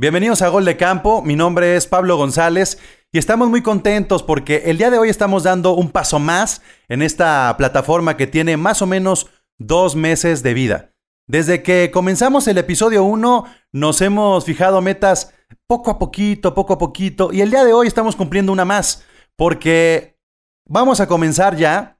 Bienvenidos 0.00 0.42
a 0.42 0.48
Gol 0.48 0.64
de 0.64 0.76
Campo, 0.76 1.22
mi 1.22 1.34
nombre 1.34 1.74
es 1.74 1.88
Pablo 1.88 2.16
González 2.16 2.78
y 3.10 3.18
estamos 3.18 3.48
muy 3.48 3.62
contentos 3.62 4.22
porque 4.22 4.62
el 4.66 4.78
día 4.78 4.90
de 4.90 4.98
hoy 4.98 5.08
estamos 5.08 5.42
dando 5.42 5.72
un 5.72 5.90
paso 5.90 6.20
más 6.20 6.62
en 6.86 7.02
esta 7.02 7.52
plataforma 7.58 8.16
que 8.16 8.28
tiene 8.28 8.56
más 8.56 8.80
o 8.80 8.86
menos 8.86 9.28
dos 9.58 9.96
meses 9.96 10.44
de 10.44 10.54
vida. 10.54 10.94
Desde 11.26 11.64
que 11.64 11.90
comenzamos 11.92 12.46
el 12.46 12.58
episodio 12.58 13.02
1 13.02 13.44
nos 13.72 14.00
hemos 14.00 14.44
fijado 14.44 14.80
metas 14.82 15.34
poco 15.66 15.90
a 15.90 15.98
poquito, 15.98 16.54
poco 16.54 16.74
a 16.74 16.78
poquito 16.78 17.32
y 17.32 17.40
el 17.40 17.50
día 17.50 17.64
de 17.64 17.72
hoy 17.72 17.88
estamos 17.88 18.14
cumpliendo 18.14 18.52
una 18.52 18.64
más 18.64 19.04
porque 19.34 20.16
vamos 20.64 21.00
a 21.00 21.08
comenzar 21.08 21.56
ya 21.56 21.98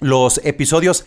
los 0.00 0.40
episodios 0.42 1.06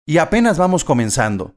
y 0.06 0.20
apenas 0.20 0.59
vamos 0.59 0.83
comenzando. 0.83 1.56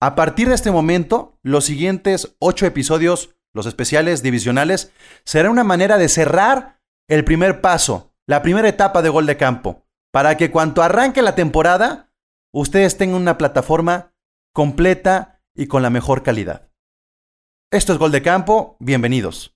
A 0.00 0.14
partir 0.14 0.48
de 0.48 0.54
este 0.54 0.70
momento, 0.70 1.38
los 1.42 1.64
siguientes 1.64 2.36
8 2.38 2.66
episodios, 2.66 3.30
los 3.52 3.66
especiales 3.66 4.22
divisionales, 4.22 4.92
será 5.24 5.50
una 5.50 5.64
manera 5.64 5.98
de 5.98 6.08
cerrar 6.08 6.78
el 7.08 7.24
primer 7.24 7.60
paso, 7.60 8.14
la 8.26 8.42
primera 8.42 8.68
etapa 8.68 9.02
de 9.02 9.08
gol 9.08 9.26
de 9.26 9.36
campo, 9.36 9.84
para 10.10 10.36
que 10.36 10.50
cuando 10.50 10.82
arranque 10.82 11.22
la 11.22 11.34
temporada, 11.34 12.09
ustedes 12.52 12.96
tengan 12.96 13.20
una 13.20 13.38
plataforma 13.38 14.12
completa 14.52 15.40
y 15.54 15.66
con 15.66 15.82
la 15.82 15.90
mejor 15.90 16.22
calidad. 16.22 16.68
Esto 17.70 17.92
es 17.92 17.98
Gol 17.98 18.12
de 18.12 18.22
Campo, 18.22 18.76
bienvenidos. 18.80 19.54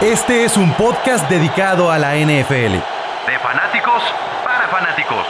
Este 0.00 0.44
es 0.44 0.56
un 0.56 0.72
podcast 0.74 1.28
dedicado 1.30 1.90
a 1.90 1.98
la 1.98 2.16
NFL. 2.16 2.54
De 2.54 3.38
fanáticos 3.40 4.02
para 4.44 4.68
fanáticos. 4.68 5.26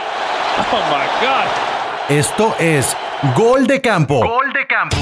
Oh 0.71 0.81
my 0.89 1.05
God. 1.25 2.17
Esto 2.17 2.55
es 2.59 2.97
Gol 3.35 3.67
de 3.67 3.81
Campo. 3.81 4.19
Gol 4.25 4.51
de 4.53 4.65
Campo. 4.67 4.97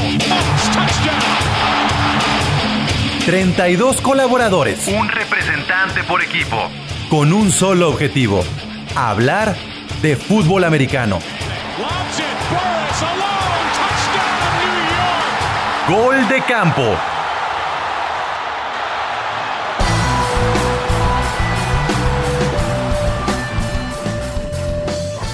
32 3.26 4.02
colaboradores. 4.02 4.88
Un 4.90 5.08
representante 5.08 6.04
por 6.04 6.22
equipo 6.22 6.70
con 7.14 7.32
un 7.32 7.52
solo 7.52 7.90
objetivo, 7.90 8.44
hablar 8.96 9.56
de 10.02 10.16
fútbol 10.16 10.64
americano. 10.64 11.20
Gol 15.88 16.28
de 16.28 16.42
campo. 16.42 16.82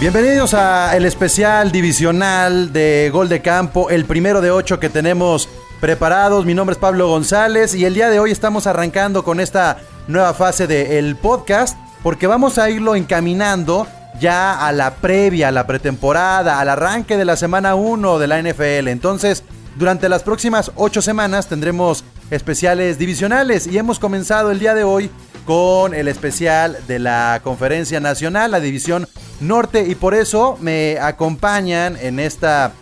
Bienvenidos 0.02 0.54
a 0.54 0.98
el 0.98 1.06
especial 1.06 1.72
divisional 1.72 2.74
de 2.74 3.10
Gol 3.14 3.30
de 3.30 3.42
Campo, 3.42 3.90
el 3.90 4.04
primero 4.04 4.42
de 4.42 4.52
ocho 4.52 4.82
que 4.82 4.90
tenemos 4.90 5.48
preparados. 5.80 6.46
Mi 6.46 6.54
nombre 6.54 6.74
es 6.74 6.78
Pablo 6.78 7.08
González 7.08 7.74
y 7.74 7.86
el 7.86 7.94
día 7.94 8.10
de 8.10 8.20
hoy 8.20 8.32
estamos 8.32 8.68
arrancando 8.68 9.24
con 9.24 9.40
esta 9.40 9.78
nueva 10.09 10.34
fase 10.34 10.66
del 10.66 11.16
podcast, 11.16 11.78
porque 12.02 12.25
vamos 12.25 12.58
a 12.58 12.70
irlo 12.70 12.96
encaminando 12.96 13.88
ya 14.20 14.66
a 14.66 14.72
la 14.72 14.96
previa, 14.96 15.50
a 15.50 15.52
la 15.52 15.68
pretemporada, 15.68 16.59
al 16.59 16.70
arranque 16.70 17.16
de 17.16 17.25
la 17.25 17.38
semana 17.38 17.75
1 17.75 18.18
de 18.18 18.28
la 18.28 18.42
NFL. 18.42 18.88
Entonces, 18.88 19.44
durante 19.78 20.09
las 20.09 20.24
próximas 20.24 20.72
8 20.75 21.03
semanas 21.03 21.48
tendremos 21.48 22.03
especiales 22.31 22.98
divisionales 22.98 23.68
y 23.68 23.78
hemos 23.78 24.00
comenzado 24.00 24.50
el 24.50 24.58
día 24.58 24.74
de 24.74 24.84
hoy 24.84 25.12
con 25.46 25.94
el 25.94 26.08
especial 26.08 26.78
de 26.88 26.98
la 26.98 27.40
Conferencia 27.44 28.00
Nacional, 28.00 28.50
la 28.50 28.59
División 28.59 29.08
Norte, 29.40 29.86
y 29.88 29.94
por 29.94 30.16
eso 30.16 30.58
me 30.59 30.98
acompañan 31.00 31.98
en 32.02 32.19
esta... 32.19 32.74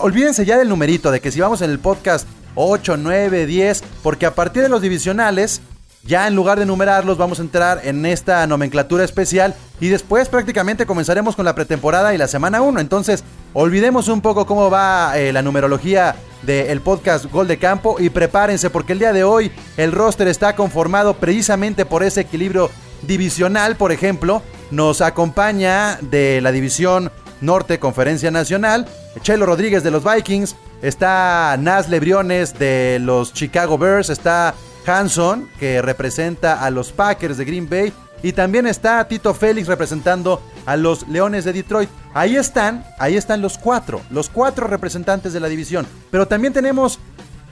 Olvídense 0.00 0.44
ya 0.44 0.58
del 0.58 0.68
numerito, 0.68 1.10
de 1.10 1.20
que 1.20 1.32
si 1.32 1.40
vamos 1.40 1.62
en 1.62 1.70
el 1.70 1.78
podcast 1.78 2.28
8, 2.54 2.98
9, 2.98 3.46
10, 3.46 3.82
porque 4.02 4.26
a 4.26 4.34
partir 4.34 4.62
de 4.62 4.68
los 4.68 4.82
divisionales 4.82 5.60
ya 6.06 6.26
en 6.26 6.34
lugar 6.34 6.58
de 6.58 6.66
numerarlos, 6.66 7.16
vamos 7.16 7.38
a 7.38 7.42
entrar 7.42 7.80
en 7.84 8.04
esta 8.04 8.46
nomenclatura 8.46 9.04
especial 9.04 9.54
y 9.80 9.88
después 9.88 10.28
prácticamente 10.28 10.84
comenzaremos 10.84 11.34
con 11.34 11.46
la 11.46 11.54
pretemporada 11.54 12.14
y 12.14 12.18
la 12.18 12.28
semana 12.28 12.60
1. 12.60 12.80
Entonces, 12.80 13.24
olvidemos 13.54 14.08
un 14.08 14.20
poco 14.20 14.44
cómo 14.44 14.70
va 14.70 15.18
eh, 15.18 15.32
la 15.32 15.40
numerología 15.42 16.14
del 16.42 16.82
podcast 16.82 17.24
Gol 17.26 17.48
de 17.48 17.58
Campo 17.58 17.96
y 17.98 18.10
prepárense 18.10 18.68
porque 18.68 18.92
el 18.92 18.98
día 18.98 19.14
de 19.14 19.24
hoy 19.24 19.50
el 19.78 19.92
roster 19.92 20.28
está 20.28 20.54
conformado 20.54 21.14
precisamente 21.14 21.86
por 21.86 22.02
ese 22.02 22.20
equilibrio 22.20 22.70
divisional. 23.02 23.76
Por 23.76 23.90
ejemplo, 23.90 24.42
nos 24.70 25.00
acompaña 25.00 25.98
de 26.02 26.40
la 26.42 26.52
división 26.52 27.10
Norte 27.40 27.78
Conferencia 27.78 28.30
Nacional, 28.30 28.86
Chelo 29.22 29.46
Rodríguez 29.46 29.82
de 29.82 29.90
los 29.90 30.04
Vikings, 30.04 30.54
está 30.82 31.56
Nasle 31.58 32.00
Briones 32.00 32.58
de 32.58 32.98
los 33.00 33.32
Chicago 33.32 33.78
Bears, 33.78 34.10
está 34.10 34.54
Hanson, 34.86 35.48
que 35.58 35.82
representa 35.82 36.64
a 36.64 36.70
los 36.70 36.92
Packers 36.92 37.36
de 37.38 37.44
Green 37.44 37.68
Bay. 37.68 37.92
Y 38.22 38.32
también 38.32 38.66
está 38.66 39.06
Tito 39.06 39.34
Félix 39.34 39.68
representando 39.68 40.42
a 40.64 40.76
los 40.76 41.06
Leones 41.08 41.44
de 41.44 41.52
Detroit. 41.52 41.90
Ahí 42.14 42.36
están, 42.36 42.84
ahí 42.98 43.16
están 43.16 43.42
los 43.42 43.58
cuatro, 43.58 44.00
los 44.10 44.30
cuatro 44.30 44.66
representantes 44.66 45.32
de 45.34 45.40
la 45.40 45.48
división. 45.48 45.86
Pero 46.10 46.26
también 46.26 46.54
tenemos 46.54 46.98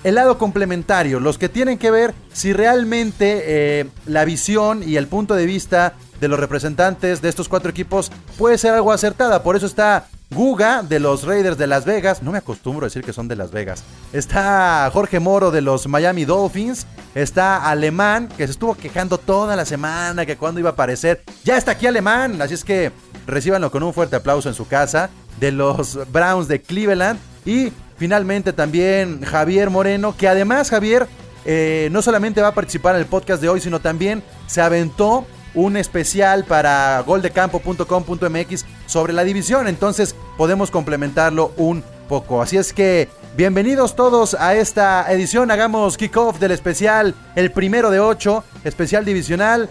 el 0.04 0.14
lado 0.16 0.38
complementario, 0.38 1.20
los 1.20 1.38
que 1.38 1.48
tienen 1.48 1.78
que 1.78 1.90
ver 1.90 2.14
si 2.32 2.52
realmente 2.52 3.42
eh, 3.44 3.86
la 4.06 4.24
visión 4.24 4.82
y 4.82 4.96
el 4.96 5.06
punto 5.06 5.34
de 5.34 5.46
vista 5.46 5.94
de 6.20 6.28
los 6.28 6.40
representantes 6.40 7.20
de 7.22 7.28
estos 7.28 7.48
cuatro 7.48 7.70
equipos 7.70 8.10
puede 8.38 8.58
ser 8.58 8.74
algo 8.74 8.92
acertada. 8.92 9.42
Por 9.42 9.56
eso 9.56 9.66
está 9.66 10.06
Guga 10.32 10.82
de 10.82 11.00
los 11.00 11.24
Raiders 11.24 11.58
de 11.58 11.66
Las 11.66 11.84
Vegas. 11.84 12.22
No 12.22 12.32
me 12.32 12.38
acostumbro 12.38 12.84
a 12.84 12.88
decir 12.88 13.04
que 13.04 13.12
son 13.12 13.28
de 13.28 13.36
Las 13.36 13.50
Vegas. 13.50 13.84
Está 14.12 14.90
Jorge 14.92 15.20
Moro 15.20 15.50
de 15.50 15.60
los 15.60 15.86
Miami 15.86 16.24
Dolphins. 16.24 16.86
Está 17.14 17.68
Alemán, 17.68 18.28
que 18.28 18.46
se 18.46 18.52
estuvo 18.52 18.74
quejando 18.74 19.18
toda 19.18 19.56
la 19.56 19.64
semana 19.64 20.26
que 20.26 20.36
cuando 20.36 20.60
iba 20.60 20.70
a 20.70 20.72
aparecer. 20.72 21.22
Ya 21.44 21.56
está 21.56 21.72
aquí 21.72 21.86
Alemán. 21.86 22.40
Así 22.40 22.54
es 22.54 22.64
que 22.64 22.92
recíbanlo 23.26 23.70
con 23.70 23.82
un 23.82 23.92
fuerte 23.92 24.16
aplauso 24.16 24.48
en 24.48 24.54
su 24.54 24.66
casa. 24.66 25.10
De 25.38 25.52
los 25.52 25.98
Browns 26.10 26.48
de 26.48 26.60
Cleveland. 26.60 27.18
Y 27.44 27.72
finalmente 27.96 28.52
también 28.52 29.22
Javier 29.22 29.70
Moreno, 29.70 30.16
que 30.16 30.28
además 30.28 30.70
Javier 30.70 31.06
eh, 31.44 31.88
no 31.90 32.02
solamente 32.02 32.40
va 32.40 32.48
a 32.48 32.54
participar 32.54 32.94
en 32.94 33.00
el 33.00 33.06
podcast 33.06 33.42
de 33.42 33.48
hoy, 33.48 33.60
sino 33.60 33.80
también 33.80 34.22
se 34.46 34.60
aventó 34.60 35.26
un 35.54 35.76
especial 35.76 36.44
para 36.44 37.02
goldecampo.com.mx 37.06 38.64
sobre 38.86 39.12
la 39.12 39.24
división, 39.24 39.68
entonces 39.68 40.14
podemos 40.36 40.70
complementarlo 40.70 41.52
un 41.56 41.82
poco. 42.08 42.42
Así 42.42 42.56
es 42.56 42.72
que 42.72 43.08
bienvenidos 43.36 43.96
todos 43.96 44.34
a 44.34 44.54
esta 44.54 45.10
edición, 45.12 45.50
hagamos 45.50 45.96
kickoff 45.96 46.38
del 46.38 46.52
especial, 46.52 47.14
el 47.34 47.50
primero 47.50 47.90
de 47.90 48.00
ocho, 48.00 48.44
especial 48.64 49.04
divisional. 49.04 49.68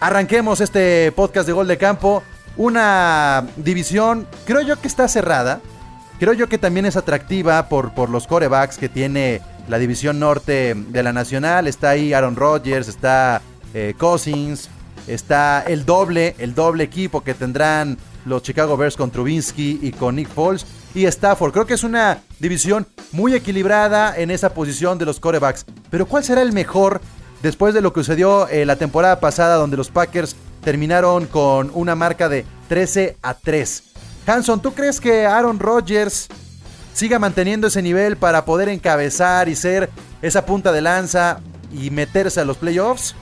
Arranquemos 0.00 0.60
este 0.60 1.12
podcast 1.12 1.46
de 1.46 1.52
Gol 1.52 1.68
de 1.68 1.78
Campo, 1.78 2.22
una 2.56 3.46
división, 3.56 4.26
creo 4.44 4.60
yo 4.60 4.80
que 4.80 4.88
está 4.88 5.08
cerrada, 5.08 5.60
creo 6.18 6.32
yo 6.32 6.48
que 6.48 6.58
también 6.58 6.86
es 6.86 6.96
atractiva 6.96 7.68
por, 7.68 7.92
por 7.94 8.10
los 8.10 8.26
corebacks 8.26 8.78
que 8.78 8.88
tiene 8.88 9.40
la 9.68 9.78
división 9.78 10.18
norte 10.18 10.74
de 10.76 11.02
la 11.02 11.12
nacional, 11.12 11.66
está 11.66 11.90
ahí 11.90 12.12
Aaron 12.12 12.36
Rodgers, 12.36 12.88
está 12.88 13.40
eh, 13.72 13.94
Cousins, 13.98 14.68
está 15.06 15.62
el 15.66 15.84
doble, 15.84 16.34
el 16.38 16.54
doble 16.54 16.84
equipo 16.84 17.22
que 17.22 17.34
tendrán 17.34 17.98
los 18.24 18.42
Chicago 18.42 18.76
Bears 18.76 18.96
con 18.96 19.10
Trubinsky 19.10 19.80
y 19.82 19.92
con 19.92 20.16
Nick 20.16 20.28
Foles 20.28 20.66
y 20.94 21.06
Stafford. 21.06 21.52
Creo 21.52 21.66
que 21.66 21.74
es 21.74 21.84
una 21.84 22.22
división 22.38 22.86
muy 23.12 23.34
equilibrada 23.34 24.16
en 24.16 24.30
esa 24.30 24.54
posición 24.54 24.98
de 24.98 25.06
los 25.06 25.20
corebacks. 25.20 25.66
Pero 25.90 26.06
¿cuál 26.06 26.24
será 26.24 26.42
el 26.42 26.52
mejor 26.52 27.00
después 27.42 27.74
de 27.74 27.80
lo 27.80 27.92
que 27.92 28.00
sucedió 28.00 28.48
eh, 28.48 28.64
la 28.64 28.76
temporada 28.76 29.20
pasada 29.20 29.56
donde 29.56 29.76
los 29.76 29.90
Packers 29.90 30.36
terminaron 30.62 31.26
con 31.26 31.70
una 31.74 31.94
marca 31.94 32.28
de 32.28 32.44
13 32.68 33.16
a 33.22 33.34
3? 33.34 33.82
Hanson, 34.26 34.60
¿tú 34.62 34.72
crees 34.72 35.00
que 35.00 35.26
Aaron 35.26 35.58
Rodgers 35.58 36.28
siga 36.94 37.18
manteniendo 37.18 37.66
ese 37.66 37.82
nivel 37.82 38.16
para 38.16 38.44
poder 38.44 38.68
encabezar 38.68 39.48
y 39.48 39.56
ser 39.56 39.90
esa 40.22 40.46
punta 40.46 40.72
de 40.72 40.80
lanza 40.80 41.40
y 41.72 41.90
meterse 41.90 42.40
a 42.40 42.44
los 42.44 42.56
playoffs? 42.56 43.14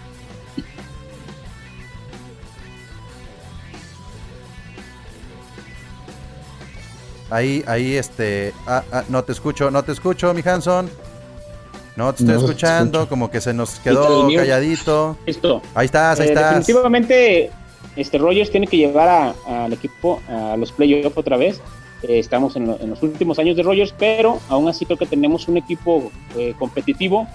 Ahí, 7.33 7.65
ahí, 7.67 7.97
este. 7.97 8.53
Ah, 8.67 8.85
ah, 8.93 9.05
no 9.09 9.25
te 9.25 9.33
escucho, 9.33 9.71
no 9.71 9.83
te 9.83 9.93
escucho, 9.93 10.35
mi 10.35 10.43
Hanson. 10.45 10.91
No 11.97 12.13
te 12.13 12.25
estoy 12.25 12.37
escuchando, 12.37 13.09
como 13.09 13.31
que 13.31 13.41
se 13.41 13.55
nos 13.55 13.81
quedó 13.81 14.29
calladito. 14.29 15.17
Listo. 15.27 15.63
Ahí 15.75 15.87
estás, 15.87 16.21
ahí 16.21 16.29
eh, 16.29 16.33
estás. 16.33 16.57
Definitivamente, 16.57 17.51
este 17.97 18.19
Rogers 18.19 18.51
tiene 18.51 18.67
que 18.67 18.77
llevar 18.77 19.35
al 19.47 19.73
equipo 19.73 20.21
a 20.29 20.57
los 20.59 20.73
playoffs 20.73 21.17
otra 21.17 21.39
vez. 21.39 21.61
Eh, 22.03 22.19
estamos 22.19 22.55
en, 22.57 22.67
los 22.67 23.03
últimos 23.03 23.39
años 23.39 23.57
de 23.57 23.63
Rogers, 23.63 23.95
pero 23.99 24.39
aún 24.51 24.69
así 24.69 24.85
creo 24.85 24.99
que 24.99 25.07
tenemos 25.07 25.49
un 25.49 25.57
equipo 25.57 26.11
eh, 26.37 26.55
competitivo 26.59 27.27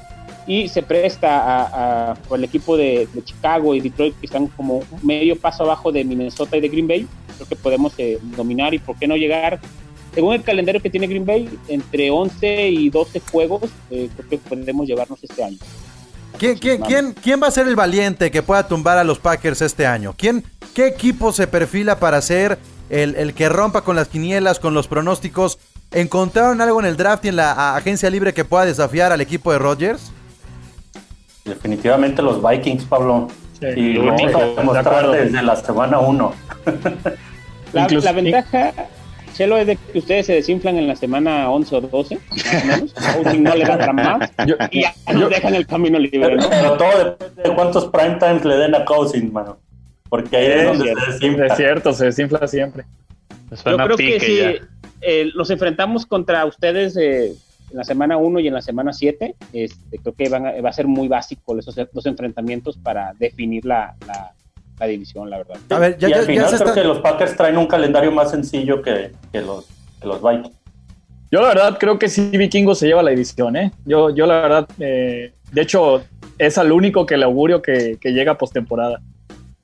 y 0.45 0.67
se 0.67 0.83
presta 0.83 2.11
a, 2.11 2.17
el 2.35 2.43
equipo 2.43 2.77
de, 2.77 3.07
Chicago 3.23 3.73
y 3.73 3.81
Detroit 3.81 4.15
que 4.19 4.27
están 4.27 4.47
como 4.47 4.81
medio 5.01 5.35
paso 5.35 5.63
abajo 5.63 5.91
de 5.91 6.03
Minnesota 6.03 6.55
y 6.55 6.61
de 6.61 6.69
Green 6.69 6.87
Bay. 6.87 7.07
Creo 7.35 7.49
que 7.49 7.55
podemos 7.55 7.93
dominar 8.35 8.73
y 8.73 8.79
por 8.79 8.95
qué 8.97 9.07
no 9.07 9.15
llegar 9.15 9.59
según 10.17 10.33
el 10.33 10.41
calendario 10.41 10.81
que 10.81 10.89
tiene 10.89 11.05
Green 11.05 11.27
Bay, 11.27 11.47
entre 11.67 12.09
11 12.09 12.69
y 12.69 12.89
12 12.89 13.21
juegos, 13.31 13.69
eh, 13.91 14.09
creo 14.17 14.29
que 14.29 14.37
podemos 14.39 14.87
llevarnos 14.87 15.23
este 15.23 15.43
año. 15.43 15.59
¿Quién, 16.39 16.57
quién, 16.57 17.13
quién, 17.13 17.39
va 17.39 17.45
a 17.45 17.51
ser 17.51 17.67
el 17.67 17.75
valiente 17.75 18.31
que 18.31 18.41
pueda 18.41 18.67
tumbar 18.67 18.97
a 18.97 19.03
los 19.03 19.19
Packers 19.19 19.61
este 19.61 19.85
año? 19.85 20.15
¿Quién, 20.17 20.43
¿Qué 20.73 20.87
equipo 20.87 21.31
se 21.31 21.45
perfila 21.45 21.99
para 21.99 22.19
ser 22.23 22.57
el, 22.89 23.35
que 23.35 23.47
rompa 23.47 23.81
con 23.81 23.95
las 23.95 24.07
quinielas, 24.07 24.59
con 24.59 24.73
los 24.73 24.87
pronósticos? 24.87 25.59
¿Encontraron 25.91 26.61
algo 26.61 26.79
en 26.79 26.87
el 26.87 26.97
draft 26.97 27.23
y 27.25 27.27
en 27.27 27.35
la 27.35 27.75
agencia 27.75 28.09
libre 28.09 28.33
que 28.33 28.43
pueda 28.43 28.65
desafiar 28.65 29.11
al 29.11 29.21
equipo 29.21 29.51
de 29.51 29.59
Rodgers? 29.59 30.11
Definitivamente 31.45 32.23
los 32.23 32.41
Vikings, 32.41 32.85
Pablo. 32.85 33.27
y 33.61 33.93
lo 33.93 34.05
vamos 34.05 34.33
a 34.33 34.45
demostrar 34.45 35.11
desde 35.11 35.43
la 35.43 35.55
semana 35.57 35.99
1. 35.99 36.33
la, 37.73 37.87
la, 37.87 38.11
ventaja 38.13 38.73
Chelo 39.37 39.55
es 39.57 39.67
de 39.67 39.75
que 39.75 39.99
ustedes 39.99 40.25
se 40.25 40.33
desinflan 40.33 40.77
en 40.77 40.87
la 40.87 40.95
semana 40.95 41.51
11 41.51 41.75
o 41.75 41.81
12, 41.81 42.19
más 42.29 42.63
o 42.63 42.65
menos. 42.65 42.93
Coaching 42.93 43.43
no 43.43 43.55
le 43.55 43.65
da 43.65 43.93
más 43.93 44.31
y 44.71 44.81
ya 44.81 44.95
nos 45.13 45.29
dejan 45.29 45.53
el 45.53 45.67
camino 45.67 45.99
libre. 45.99 46.37
Pero 46.49 46.75
todo 46.75 47.03
depende 47.03 47.43
de 47.43 47.55
cuántos 47.55 47.85
prime 47.89 48.15
times 48.15 48.43
le 48.43 48.57
den 48.57 48.73
a 48.73 48.83
Cousins, 48.83 49.31
mano. 49.31 49.59
Porque 50.09 50.37
ahí 50.37 50.45
es, 50.47 50.63
donde 50.63 50.85
se 50.85 51.11
desinfla. 51.11 51.45
Es 51.45 51.55
cierto, 51.55 51.93
se 51.93 52.05
desinfla 52.05 52.47
siempre. 52.47 52.85
Yo 53.63 53.77
creo 53.77 53.95
que 53.95 54.19
si 54.19 54.39
eh, 55.01 55.29
los 55.35 55.51
enfrentamos 55.51 56.07
contra 56.07 56.43
ustedes 56.45 56.97
eh, 56.97 57.35
en 57.69 57.77
la 57.77 57.83
semana 57.83 58.17
1 58.17 58.39
y 58.39 58.47
en 58.47 58.55
la 58.55 58.61
semana 58.63 58.91
7, 58.91 59.35
este, 59.53 59.99
creo 59.99 60.15
que 60.15 60.29
van 60.29 60.45
va 60.45 60.69
a 60.69 60.73
ser 60.73 60.87
muy 60.87 61.07
básico 61.07 61.55
esos 61.59 61.75
dos 61.75 62.05
enfrentamientos 62.07 62.75
para 62.75 63.13
definir 63.19 63.65
la, 63.65 63.95
la 64.07 64.33
la 64.79 64.85
división, 64.85 65.29
la 65.29 65.37
verdad. 65.37 65.57
A 65.69 65.79
ver, 65.79 65.97
ya, 65.97 66.09
y 66.09 66.13
al 66.13 66.25
final 66.25 66.55
creo 66.57 66.73
que 66.73 66.83
los 66.83 66.99
Packers 66.99 67.35
traen 67.35 67.57
un 67.57 67.67
calendario 67.67 68.11
más 68.11 68.31
sencillo 68.31 68.81
que, 68.81 69.11
los, 69.33 69.65
que 69.99 70.07
los 70.07 70.21
Vikings. 70.21 70.55
Yo 71.31 71.41
la 71.41 71.49
verdad 71.49 71.77
creo 71.77 71.99
que 71.99 72.07
sí 72.07 72.29
Vikingos 72.29 72.79
se 72.79 72.87
lleva 72.87 73.03
la 73.03 73.11
división, 73.11 73.55
¿eh? 73.57 73.71
Yo, 73.85 74.11
yo 74.11 74.25
la 74.25 74.41
verdad, 74.41 74.67
eh, 74.79 75.33
de 75.51 75.61
hecho, 75.61 76.03
es 76.37 76.57
al 76.57 76.71
único 76.71 77.05
que 77.05 77.17
le 77.17 77.25
augurio 77.25 77.61
que, 77.61 77.97
que 77.99 78.11
llega 78.13 78.37
postemporada. 78.37 79.01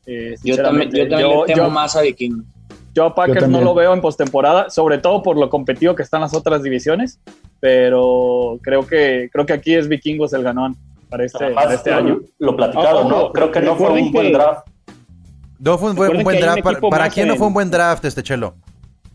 Eh, 0.06 0.36
yo 0.44 0.58
también, 0.58 0.92
yo 0.92 1.08
también 1.08 1.46
temo 1.48 1.70
más 1.70 1.96
a 1.96 2.02
Vikingos. 2.02 2.46
Yo 2.94 3.06
a 3.06 3.16
Packers 3.16 3.48
no 3.48 3.62
lo 3.62 3.74
veo 3.74 3.94
en 3.94 4.02
postemporada, 4.02 4.70
sobre 4.70 5.00
todo 5.00 5.24
por 5.24 5.38
lo 5.38 5.50
competido 5.50 5.96
que 5.96 6.04
están 6.04 6.22
las 6.22 6.36
otras 6.36 6.62
divisiones, 6.62 7.20
pero 7.60 8.60
creo 8.62 8.86
que, 8.86 9.30
creo 9.32 9.46
que 9.46 9.54
aquí 9.54 9.74
es 9.74 9.88
Vikingos 9.88 10.34
el 10.34 10.44
ganón 10.44 10.76
para 11.10 11.26
este, 11.26 11.52
para 11.52 11.74
este 11.74 11.92
año. 11.92 12.20
Lo 12.38 12.56
platicado, 12.56 13.10
¿no? 13.10 13.32
Creo 13.32 13.52
que 13.52 13.62
no 13.62 13.76
fue 13.76 13.90
un 13.94 14.12
buen 14.12 14.32
draft. 14.32 14.68
No 15.64 15.78
fue 15.78 15.92
un 15.92 15.96
buen, 15.96 16.40
draft. 16.40 16.62
¿Para, 16.90 17.10
quién 17.10 17.28
no 17.28 17.38
fue 17.38 17.48
un 17.48 17.54
buen 17.54 17.72
draft 17.72 18.04
este 18.04 18.22
Chelo? 18.22 18.56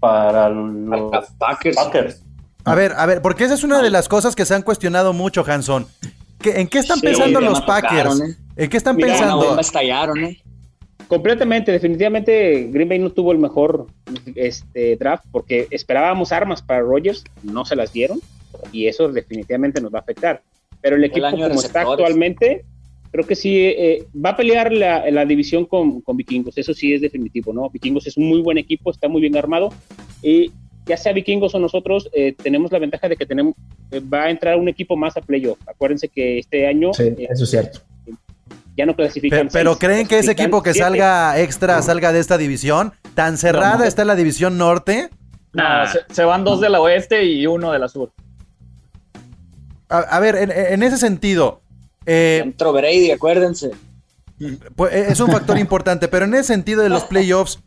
Para 0.00 0.48
los 0.48 1.26
Packers. 1.38 2.22
A 2.64 2.74
ver, 2.74 2.94
a 2.96 3.04
ver, 3.04 3.20
porque 3.20 3.44
esa 3.44 3.54
es 3.54 3.64
una 3.64 3.82
de 3.82 3.90
las 3.90 4.08
cosas 4.08 4.34
que 4.34 4.46
se 4.46 4.54
han 4.54 4.62
cuestionado 4.62 5.12
mucho, 5.12 5.44
Hanson. 5.46 5.86
¿En 6.42 6.68
qué 6.68 6.78
están 6.78 7.00
pensando 7.00 7.40
los 7.40 7.60
Packers? 7.62 8.20
¿eh? 8.20 8.36
¿En 8.56 8.70
qué 8.70 8.76
están 8.78 8.96
pensando? 8.96 9.58
estallaron, 9.60 10.24
¿eh? 10.24 10.42
Completamente, 11.06 11.72
definitivamente 11.72 12.68
Green 12.70 12.88
Bay 12.88 12.98
no 12.98 13.10
tuvo 13.10 13.32
el 13.32 13.38
mejor 13.38 13.86
este, 14.34 14.96
draft 14.96 15.24
porque 15.30 15.66
esperábamos 15.70 16.32
armas 16.32 16.60
para 16.60 16.80
Rodgers, 16.80 17.24
no 17.42 17.64
se 17.64 17.76
las 17.76 17.92
dieron 17.92 18.20
y 18.72 18.88
eso 18.88 19.08
definitivamente 19.08 19.80
nos 19.80 19.92
va 19.92 19.98
a 19.98 20.02
afectar. 20.02 20.42
Pero 20.80 20.96
el 20.96 21.04
equipo 21.04 21.30
como 21.30 21.60
está 21.60 21.82
actualmente, 21.82 22.64
creo 23.10 23.26
que 23.26 23.34
sí 23.34 23.56
eh, 23.56 24.04
va 24.14 24.30
a 24.30 24.36
pelear 24.36 24.72
la, 24.72 25.10
la 25.10 25.24
división 25.24 25.64
con, 25.64 26.00
con, 26.00 26.16
Vikingos, 26.16 26.58
eso 26.58 26.74
sí 26.74 26.92
es 26.92 27.00
definitivo, 27.00 27.52
¿no? 27.52 27.68
Vikingos 27.70 28.06
es 28.06 28.16
un 28.16 28.28
muy 28.28 28.40
buen 28.40 28.58
equipo, 28.58 28.90
está 28.90 29.08
muy 29.08 29.20
bien 29.20 29.36
armado 29.36 29.70
y 30.22 30.52
ya 30.88 30.96
sea 30.96 31.12
Vikingos 31.12 31.54
o 31.54 31.58
nosotros, 31.58 32.08
eh, 32.12 32.34
tenemos 32.42 32.72
la 32.72 32.78
ventaja 32.78 33.08
de 33.08 33.16
que 33.16 33.26
tenemos, 33.26 33.54
eh, 33.90 34.00
va 34.00 34.24
a 34.24 34.30
entrar 34.30 34.56
un 34.56 34.68
equipo 34.68 34.96
más 34.96 35.16
a 35.16 35.20
playoff. 35.20 35.58
Acuérdense 35.66 36.08
que 36.08 36.38
este 36.38 36.66
año... 36.66 36.94
Sí, 36.94 37.14
eso 37.18 37.44
es 37.44 37.50
cierto. 37.50 37.80
Ya 38.74 38.86
no 38.86 38.96
clasifican. 38.96 39.48
Pero, 39.52 39.76
¿creen 39.76 40.06
que 40.06 40.18
ese 40.18 40.32
equipo 40.32 40.62
que 40.62 40.72
salga 40.72 41.38
extra 41.40 41.82
salga 41.82 42.12
de 42.12 42.20
esta 42.20 42.38
división? 42.38 42.92
¿Tan 43.14 43.36
cerrada 43.36 43.86
está 43.86 44.04
la 44.04 44.14
división 44.14 44.56
norte? 44.56 45.10
No, 45.52 45.64
se, 46.10 46.24
van 46.24 46.44
dos 46.44 46.60
de 46.60 46.70
la 46.70 46.80
oeste 46.80 47.24
y 47.24 47.46
uno 47.46 47.72
de 47.72 47.78
la 47.80 47.88
sur. 47.88 48.12
A, 49.88 50.20
ver, 50.20 50.36
en, 50.36 50.52
en, 50.52 50.82
ese 50.82 50.96
sentido, 50.96 51.62
eh, 52.08 52.40
Entró 52.42 52.72
Brady, 52.72 53.10
acuérdense. 53.10 53.70
Pues, 54.74 54.92
eh, 54.92 55.06
es 55.10 55.20
un 55.20 55.30
factor 55.30 55.58
importante, 55.58 56.08
pero 56.08 56.24
en 56.24 56.34
ese 56.34 56.44
sentido 56.44 56.82
de 56.82 56.88
los 56.88 57.04
playoffs, 57.04 57.60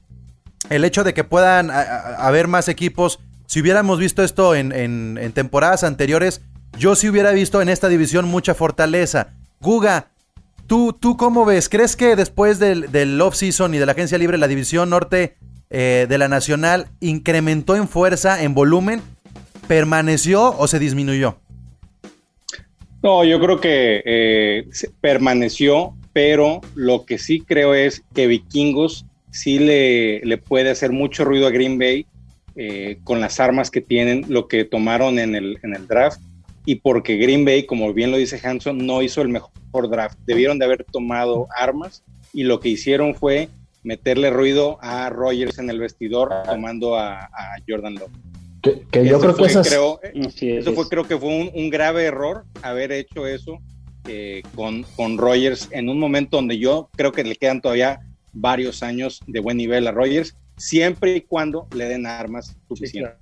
el 0.69 0.83
hecho 0.83 1.03
de 1.03 1.13
que 1.13 1.23
puedan 1.23 1.69
haber 1.71 2.47
más 2.47 2.67
equipos, 2.67 3.19
si 3.45 3.61
hubiéramos 3.61 3.99
visto 3.99 4.23
esto 4.23 4.55
en, 4.55 5.31
temporadas 5.33 5.83
anteriores, 5.83 6.41
yo 6.77 6.95
sí 6.95 7.09
hubiera 7.09 7.31
visto 7.31 7.61
en 7.61 7.69
esta 7.69 7.89
división 7.89 8.25
mucha 8.27 8.55
fortaleza. 8.55 9.33
Guga, 9.59 10.07
¿tú, 10.67 10.93
tú 10.93 11.17
cómo 11.17 11.45
ves? 11.45 11.67
¿Crees 11.67 11.95
que 11.95 12.15
después 12.15 12.59
del, 12.59 12.91
del 12.91 13.19
off-season 13.19 13.75
y 13.75 13.77
de 13.77 13.85
la 13.85 13.91
agencia 13.91 14.17
libre, 14.17 14.37
la 14.37 14.47
división 14.47 14.89
norte 14.89 15.35
eh, 15.69 16.05
de 16.09 16.17
la 16.17 16.27
nacional 16.27 16.87
incrementó 16.99 17.75
en 17.75 17.87
fuerza, 17.87 18.41
en 18.41 18.53
volumen? 18.53 19.01
¿Permaneció 19.67 20.57
o 20.57 20.67
se 20.67 20.79
disminuyó? 20.79 21.40
No, 23.03 23.23
yo 23.23 23.39
creo 23.39 23.59
que 23.59 24.01
eh, 24.05 24.67
permaneció, 24.99 25.95
pero 26.13 26.61
lo 26.75 27.05
que 27.05 27.17
sí 27.17 27.41
creo 27.41 27.73
es 27.73 28.03
que 28.13 28.27
Vikingos 28.27 29.05
sí 29.31 29.57
le, 29.57 30.19
le 30.21 30.37
puede 30.37 30.69
hacer 30.69 30.91
mucho 30.91 31.25
ruido 31.25 31.47
a 31.47 31.51
Green 31.51 31.79
Bay 31.79 32.05
eh, 32.55 32.99
con 33.03 33.19
las 33.19 33.39
armas 33.39 33.71
que 33.71 33.81
tienen, 33.81 34.25
lo 34.27 34.47
que 34.47 34.65
tomaron 34.65 35.17
en 35.17 35.35
el, 35.35 35.57
en 35.63 35.75
el 35.75 35.87
draft, 35.87 36.21
y 36.65 36.75
porque 36.75 37.17
Green 37.17 37.43
Bay, 37.43 37.65
como 37.65 37.91
bien 37.91 38.11
lo 38.11 38.17
dice 38.17 38.39
Hanson, 38.43 38.85
no 38.85 39.01
hizo 39.01 39.21
el 39.21 39.29
mejor 39.29 39.89
draft. 39.89 40.19
Debieron 40.27 40.59
de 40.59 40.65
haber 40.65 40.83
tomado 40.83 41.47
armas 41.57 42.03
y 42.33 42.43
lo 42.43 42.59
que 42.59 42.69
hicieron 42.69 43.15
fue 43.15 43.49
meterle 43.83 44.29
ruido 44.29 44.77
a 44.81 45.09
Rogers 45.09 45.57
en 45.57 45.71
el 45.71 45.79
vestidor 45.79 46.29
tomando 46.45 46.95
a, 46.95 47.23
a 47.23 47.55
Jordan 47.67 47.95
Love. 47.95 48.11
Que, 48.61 48.85
yo 49.07 49.19
creo 49.19 49.35
que 49.35 49.43
creo, 49.43 49.99
eso 50.03 50.73
fue, 50.73 50.87
creo 50.87 51.03
que 51.07 51.17
fue 51.17 51.51
un, 51.51 51.69
grave 51.71 52.05
error 52.05 52.45
haber 52.61 52.91
hecho 52.91 53.25
eso 53.25 53.57
eh, 54.07 54.43
con, 54.55 54.83
con 54.95 55.17
Rogers 55.17 55.67
en 55.71 55.89
un 55.89 55.99
momento 55.99 56.37
donde 56.37 56.59
yo 56.59 56.89
creo 56.95 57.11
que 57.11 57.23
le 57.23 57.35
quedan 57.35 57.61
todavía 57.61 58.01
varios 58.33 58.83
años 58.83 59.19
de 59.25 59.39
buen 59.39 59.57
nivel 59.57 59.87
a 59.87 59.91
Rogers, 59.91 60.35
siempre 60.57 61.15
y 61.15 61.21
cuando 61.21 61.67
le 61.75 61.85
den 61.85 62.05
armas 62.05 62.55
suficientes. 62.67 63.13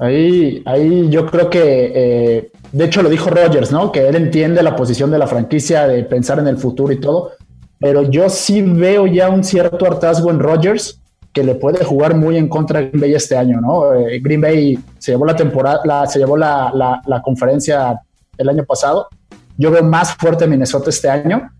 Ahí, 0.00 0.62
ahí 0.64 1.08
yo 1.08 1.26
creo 1.26 1.50
que, 1.50 1.92
eh, 1.94 2.50
de 2.70 2.84
hecho 2.84 3.02
lo 3.02 3.08
dijo 3.08 3.30
Rogers, 3.30 3.72
¿no? 3.72 3.90
Que 3.90 4.06
él 4.06 4.14
entiende 4.14 4.62
la 4.62 4.76
posición 4.76 5.10
de 5.10 5.18
la 5.18 5.26
franquicia, 5.26 5.88
de 5.88 6.04
pensar 6.04 6.38
en 6.38 6.46
el 6.46 6.56
futuro 6.56 6.92
y 6.92 7.00
todo, 7.00 7.32
pero 7.80 8.08
yo 8.08 8.28
sí 8.28 8.62
veo 8.62 9.06
ya 9.06 9.28
un 9.28 9.42
cierto 9.42 9.86
hartazgo 9.86 10.30
en 10.30 10.38
Rogers 10.38 10.97
que 11.32 11.44
le 11.44 11.54
puede 11.54 11.84
jugar 11.84 12.14
muy 12.14 12.36
en 12.36 12.48
contra 12.48 12.78
a 12.78 12.82
Green 12.82 13.00
Bay 13.00 13.14
este 13.14 13.36
año, 13.36 13.60
¿no? 13.60 13.94
Eh, 13.94 14.20
Green 14.20 14.40
Bay 14.40 14.78
se 14.98 15.12
llevó 15.12 15.26
la 15.26 15.36
temporada, 15.36 15.80
la, 15.84 16.06
se 16.06 16.18
llevó 16.18 16.36
la, 16.36 17.02
conferencia 17.22 18.00
el 18.36 18.48
año 18.48 18.64
pasado. 18.64 19.08
Yo 19.56 19.70
veo 19.70 19.82
más 19.82 20.14
fuerte 20.14 20.46
Minnesota 20.46 20.90
este 20.90 21.08
año 21.08 21.50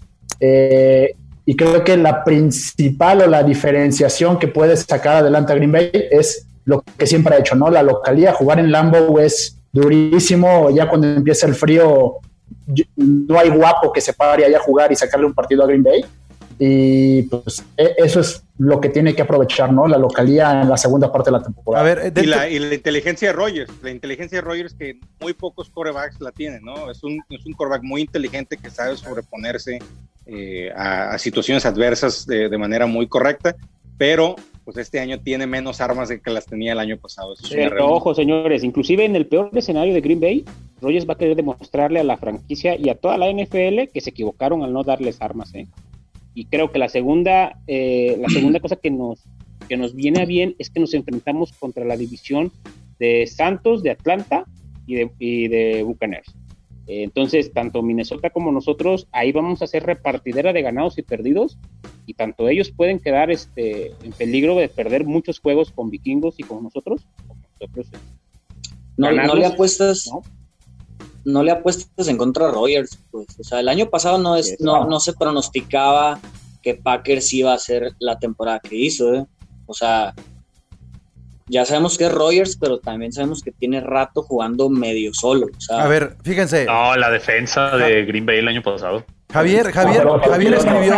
Eh, 0.41 1.15
y 1.45 1.57
creo 1.57 1.83
que 1.83 1.97
la 1.97 2.23
principal 2.23 3.23
o 3.23 3.27
la 3.27 3.43
diferenciación 3.43 4.39
que 4.39 4.49
puede 4.49 4.77
sacar 4.77 5.17
adelante 5.17 5.53
a 5.53 5.57
Green 5.57 5.73
Bay 5.73 5.91
es 5.93 6.47
lo 6.67 6.83
que 6.83 7.07
siempre 7.07 7.35
ha 7.35 7.39
hecho, 7.39 7.55
¿no? 7.57 7.71
La 7.71 7.83
localía, 7.83 8.35
jugar 8.35 8.61
en 8.61 8.71
Lambo 8.71 9.19
es 9.19 9.59
durísimo, 9.73 10.69
ya 10.71 10.89
cuando 10.89 11.09
empieza 11.09 11.47
el 11.47 11.55
frío 11.55 12.19
no 12.97 13.39
hay 13.39 13.49
guapo 13.49 13.93
que 13.93 14.01
se 14.01 14.13
pare 14.13 14.45
allá 14.45 14.59
a 14.59 14.63
jugar 14.63 14.93
y 14.93 14.97
sacarle 14.97 15.27
un 15.27 15.35
partido 15.35 15.65
a 15.65 15.67
Green 15.67 15.83
Bay. 15.83 16.05
Y 16.59 17.23
pues 17.23 17.65
e, 17.77 17.95
eso 17.99 18.21
es 18.21 18.43
lo 18.59 18.81
que 18.81 18.89
tiene 18.89 19.15
que 19.15 19.23
aprovechar, 19.23 19.73
¿no? 19.73 19.87
La 19.87 19.99
localía 19.99 20.63
en 20.63 20.69
la 20.69 20.77
segunda 20.77 21.13
parte 21.13 21.31
de 21.31 21.39
la 21.39 21.43
temporada. 21.43 21.85
A 21.85 21.95
ver, 21.95 22.13
y, 22.17 22.27
la, 22.27 22.51
inteligencia 22.51 23.29
de 23.29 23.33
Rogers, 23.33 23.73
la 23.83 23.91
inteligencia 23.91 24.39
de 24.39 24.43
Rogers 24.43 24.75
que 24.75 24.99
muy 25.21 25.33
pocos 25.35 25.71
corebacks 25.71 26.21
la 26.21 26.33
tienen, 26.33 26.65
¿no? 26.65 26.91
Es 26.91 27.05
un, 27.05 27.23
es 27.31 27.47
un 27.47 27.53
coreback 27.53 27.83
muy 27.85 28.01
inteligente 28.01 28.57
que 28.57 28.71
sabe 28.71 28.97
sobreponerse 28.97 29.79
eh, 30.27 30.73
a, 30.75 31.17
situaciones 31.19 31.65
adversas 31.65 32.27
de, 32.27 32.49
de, 32.49 32.59
manera 32.59 32.87
muy 32.87 33.07
correcta, 33.07 33.55
pero 33.97 34.35
pues 34.65 34.77
este 34.77 35.01
año 35.01 35.19
tiene 35.19 35.47
menos 35.47 35.81
armas 35.81 36.11
de 36.11 36.21
que 36.21 36.31
las 36.31 36.45
tenía 36.45 36.73
el 36.73 36.79
año 36.79 36.99
pasado. 36.99 37.35
pero 37.51 37.89
ojo, 37.91 38.15
señores, 38.15 38.63
inclusive 38.65 39.05
en 39.05 39.17
el 39.17 39.27
peor 39.27 39.51
escenario 39.55 39.95
de 39.95 40.03
Green 40.03 40.21
Bay, 40.21 40.45
Rogers 40.83 41.09
va 41.09 41.15
a 41.15 41.17
querer 41.17 41.37
demostrarle 41.37 42.01
a 42.01 42.05
la 42.05 42.19
franquicia 42.19 42.77
y 42.77 42.91
a 42.91 42.95
toda 42.95 43.17
la 43.17 43.33
NFL 43.33 43.91
que 43.95 44.01
se 44.03 44.11
equivocaron 44.11 44.63
al 44.63 44.73
no 44.75 44.85
darles 44.85 45.23
armas, 45.23 45.55
¿eh? 45.55 45.67
Y 46.39 46.45
creo 46.45 46.71
que 46.71 46.79
la 46.79 46.89
segunda, 46.89 47.59
eh, 47.67 48.17
la 48.21 48.29
segunda 48.29 48.61
cosa 48.63 48.77
que 48.77 48.93
nos, 48.93 49.25
que 49.69 49.77
nos 49.77 49.97
viene 49.97 50.23
a 50.23 50.25
bien 50.25 50.55
es 50.61 50.71
que 50.71 50.79
nos 50.79 50.95
enfrentamos 50.95 51.53
contra 51.53 51.85
la 51.85 51.97
división 51.97 52.53
de 53.01 53.27
Santos, 53.27 53.83
de 53.83 53.91
Atlanta 53.91 54.45
y 54.87 54.95
de, 54.95 55.11
y 55.19 55.49
de 55.49 55.83
Buccaneers. 55.83 56.29
Eh, 56.87 57.03
entonces, 57.03 57.53
tanto 57.53 57.83
Minnesota 57.83 58.31
como 58.31 58.53
nosotros, 58.53 59.09
ahí 59.11 59.33
vamos 59.33 59.63
a 59.63 59.67
ser 59.67 59.83
repartidera 59.83 60.53
de 60.53 60.63
ganados 60.63 60.97
y 60.97 61.03
perdidos, 61.03 61.59
y 62.07 62.15
tanto 62.15 62.49
ellos 62.49 62.71
pueden 62.71 63.01
quedar 63.01 63.33
este, 63.33 63.89
en 64.05 64.13
peligro 64.13 64.55
de 64.55 64.69
perder 64.69 65.05
muchos 65.05 65.41
juegos 65.41 65.73
con 65.73 65.91
vikingos 65.91 66.39
y 66.39 66.45
con 66.45 66.63
nosotros, 66.63 67.05
no, 68.97 69.11
le 69.11 69.45
apuestas, 69.45 70.09
¿no? 70.09 70.23
Le 71.43 71.51
apuestas 71.51 72.09
en 72.09 72.17
contra 72.17 72.47
de 72.47 72.53
Rogers, 72.53 72.99
pues. 73.11 73.27
O 73.39 73.45
sea, 73.45 73.61
el 73.61 73.69
año 73.69 73.91
pasado 73.91 74.19
no, 74.19 74.37
es, 74.37 74.57
no, 74.61 74.87
no 74.87 75.01
se 75.01 75.13
pronosticaba 75.13 76.19
que 76.63 76.75
Packers 76.75 77.33
iba 77.35 77.53
a 77.53 77.57
hacer 77.57 77.93
la 77.99 78.19
temporada 78.19 78.61
que 78.61 78.77
hizo, 78.77 79.15
¿eh? 79.15 79.27
O 79.67 79.75
sea, 79.75 80.15
ya 81.47 81.65
sabemos 81.65 81.97
que 81.97 82.05
es 82.05 82.13
Rogers, 82.13 82.57
pero 82.57 82.79
también 82.79 83.13
sabemos 83.13 83.43
que 83.43 83.53
tiene 83.53 83.81
rato 83.81 84.23
jugando 84.23 84.69
medio 84.69 85.13
solo. 85.15 85.47
a 85.71 85.89
ver, 85.89 86.17
fíjense. 86.23 86.67
No, 86.67 86.97
la 86.97 87.11
defensa 87.11 87.77
de 87.77 88.05
Green 88.05 88.27
Bay 88.27 88.39
el 88.39 88.49
año 88.49 88.63
pasado. 88.63 89.05
Javier, 89.33 89.71
Javier, 89.73 90.07
Javier 90.07 90.55
escribió. 90.55 90.95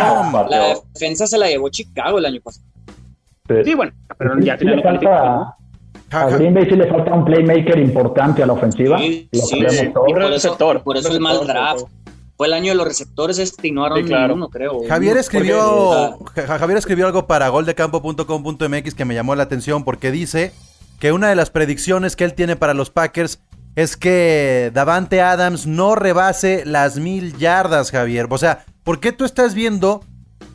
La 0.48 0.76
defensa 0.94 1.26
se 1.26 1.38
la 1.38 1.48
llevó 1.48 1.68
Chicago 1.68 2.18
el 2.18 2.26
año 2.26 2.40
pasado. 2.40 2.66
Sí, 3.64 3.74
bueno, 3.74 3.92
pero 4.16 4.38
ya 4.40 4.56
tiene 4.56 4.76
le 4.76 4.82
falta, 4.82 5.56
a 6.10 6.26
Green 6.30 6.54
Bay 6.54 6.68
sí 6.68 6.76
le 6.76 6.88
falta 6.88 7.14
un 7.14 7.24
playmaker 7.24 7.78
importante 7.78 8.42
a 8.42 8.46
la 8.46 8.54
ofensiva. 8.54 8.98
Sí, 8.98 9.28
sí, 9.32 9.64
por, 9.94 10.32
eso, 10.32 10.56
por 10.82 10.96
eso 10.96 11.12
el 11.12 11.20
mal 11.20 11.46
draft 11.46 11.84
fue 12.36 12.46
el 12.46 12.54
año 12.54 12.72
de 12.72 12.74
los 12.74 12.86
receptores 12.86 13.38
este 13.38 13.68
y 13.68 13.72
no 13.72 13.86
claro. 14.06 14.48
creo. 14.48 14.80
Javier 14.88 15.18
escribió, 15.18 16.18
Javier 16.34 16.78
escribió 16.78 17.06
algo 17.06 17.26
para 17.26 17.48
goldecampo.com.mx 17.50 18.94
que 18.94 19.04
me 19.04 19.14
llamó 19.14 19.34
la 19.34 19.42
atención 19.42 19.84
porque 19.84 20.10
dice 20.10 20.52
que 20.98 21.12
una 21.12 21.28
de 21.28 21.34
las 21.34 21.50
predicciones 21.50 22.16
que 22.16 22.24
él 22.24 22.32
tiene 22.32 22.56
para 22.56 22.72
los 22.72 22.88
Packers 22.88 23.40
es 23.76 23.96
que 23.96 24.70
Davante 24.72 25.20
Adams 25.20 25.66
no 25.66 25.94
rebase 25.94 26.64
las 26.64 26.98
mil 26.98 27.36
yardas, 27.36 27.90
Javier. 27.90 28.26
O 28.30 28.38
sea, 28.38 28.64
¿por 28.84 29.00
qué 29.00 29.12
tú 29.12 29.24
estás 29.24 29.54
viendo 29.54 30.02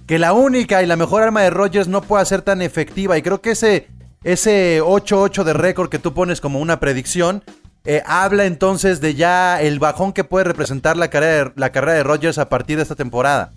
que 0.07 0.19
la 0.19 0.33
única 0.33 0.83
y 0.83 0.87
la 0.87 0.95
mejor 0.95 1.23
arma 1.23 1.41
de 1.41 1.49
Rodgers 1.49 1.87
no 1.87 2.01
pueda 2.01 2.25
ser 2.25 2.41
tan 2.41 2.61
efectiva? 2.61 3.17
Y 3.17 3.21
creo 3.21 3.41
que 3.41 3.51
ese, 3.51 3.87
ese 4.25 4.81
8-8 4.81 5.43
de 5.43 5.53
récord 5.53 5.89
que 5.89 5.99
tú 5.99 6.13
pones 6.13 6.41
como 6.41 6.59
una 6.59 6.79
predicción 6.79 7.43
eh, 7.85 8.01
habla 8.07 8.45
entonces 8.45 8.99
de 8.99 9.13
ya 9.13 9.61
el 9.61 9.77
bajón 9.77 10.11
que 10.11 10.23
puede 10.23 10.45
representar 10.45 10.97
la 10.97 11.09
carrera, 11.09 11.45
de, 11.45 11.51
la 11.55 11.71
carrera 11.71 11.93
de 11.93 12.03
Rodgers 12.03 12.39
a 12.39 12.49
partir 12.49 12.77
de 12.77 12.83
esta 12.83 12.95
temporada. 12.95 13.53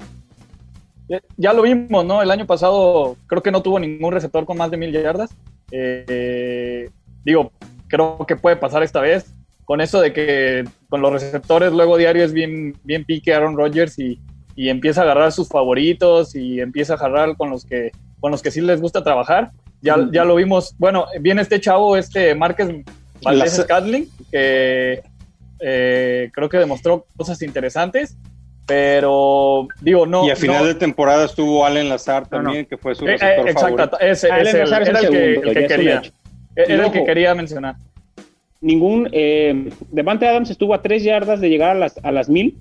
Ya, 1.38 1.54
lo 1.54 1.62
vimos, 1.62 2.04
¿no? 2.04 2.20
El 2.20 2.30
año 2.30 2.46
pasado 2.46 3.16
creo 3.26 3.42
que 3.42 3.50
no 3.50 3.62
tuvo 3.62 3.80
ningún 3.80 4.12
receptor 4.12 4.44
con 4.44 4.58
más 4.58 4.70
de 4.70 4.76
mil 4.76 4.92
yardas. 4.92 5.34
Eh, 5.70 6.90
digo, 7.24 7.50
creo 7.88 8.18
que 8.28 8.36
puede 8.36 8.56
pasar 8.56 8.82
esta 8.82 9.00
vez. 9.00 9.32
Con 9.64 9.80
eso 9.80 10.02
de 10.02 10.12
que 10.12 10.64
con 10.90 11.00
los 11.00 11.10
receptores 11.10 11.72
luego 11.72 11.96
diario 11.96 12.24
es 12.24 12.34
bien, 12.34 12.76
bien 12.84 13.06
pique 13.06 13.32
Aaron 13.32 13.56
Rodgers 13.56 13.98
y, 13.98 14.20
empieza 14.56 15.00
a 15.00 15.04
agarrar 15.04 15.30
sus 15.30 15.48
favoritos 15.48 16.34
y 16.34 16.60
empieza 16.60 16.94
a 16.94 16.96
agarrar 16.96 17.36
con 17.36 17.48
los 17.48 17.64
que, 17.64 17.92
con 18.18 18.32
los 18.32 18.42
que 18.42 18.50
sí 18.50 18.60
les 18.60 18.80
gusta 18.80 19.04
trabajar. 19.04 19.52
Ya, 19.80 20.08
ya 20.10 20.24
lo 20.24 20.34
vimos. 20.34 20.74
Bueno, 20.78 21.06
viene 21.20 21.42
este 21.42 21.60
chavo, 21.60 21.96
este 21.96 22.34
Márquez 22.34 22.68
Valdez 23.22 23.56
Scatling, 23.56 24.08
que 24.30 25.02
eh, 25.60 26.30
creo 26.32 26.48
que 26.48 26.58
demostró 26.58 27.06
cosas 27.16 27.40
interesantes, 27.42 28.16
pero 28.66 29.68
digo, 29.80 30.06
no. 30.06 30.26
Y 30.26 30.30
a 30.30 30.36
final 30.36 30.66
de 30.66 30.74
temporada 30.74 31.24
estuvo 31.24 31.64
Allen 31.64 31.88
Lazar 31.88 32.26
también, 32.28 32.66
que 32.66 32.76
fue 32.76 32.94
su 32.94 33.06
eh, 33.06 33.16
eh 33.20 33.44
Exacto, 33.46 33.98
ese, 34.00 34.28
era 34.28 34.40
el, 34.40 35.40
que, 35.42 35.66
quería. 35.66 36.02
Era 36.54 36.86
el 36.86 36.92
que 36.92 37.04
quería 37.04 37.34
mencionar. 37.34 37.76
Ningún. 38.60 39.08
Eh, 39.12 39.70
Devante 39.90 40.26
Adams 40.26 40.50
estuvo 40.50 40.74
a 40.74 40.82
tres 40.82 41.04
yardas 41.04 41.40
de 41.40 41.48
llegar 41.48 41.70
a 41.70 41.78
las, 41.78 41.98
a 42.02 42.10
las 42.10 42.28
mil 42.28 42.58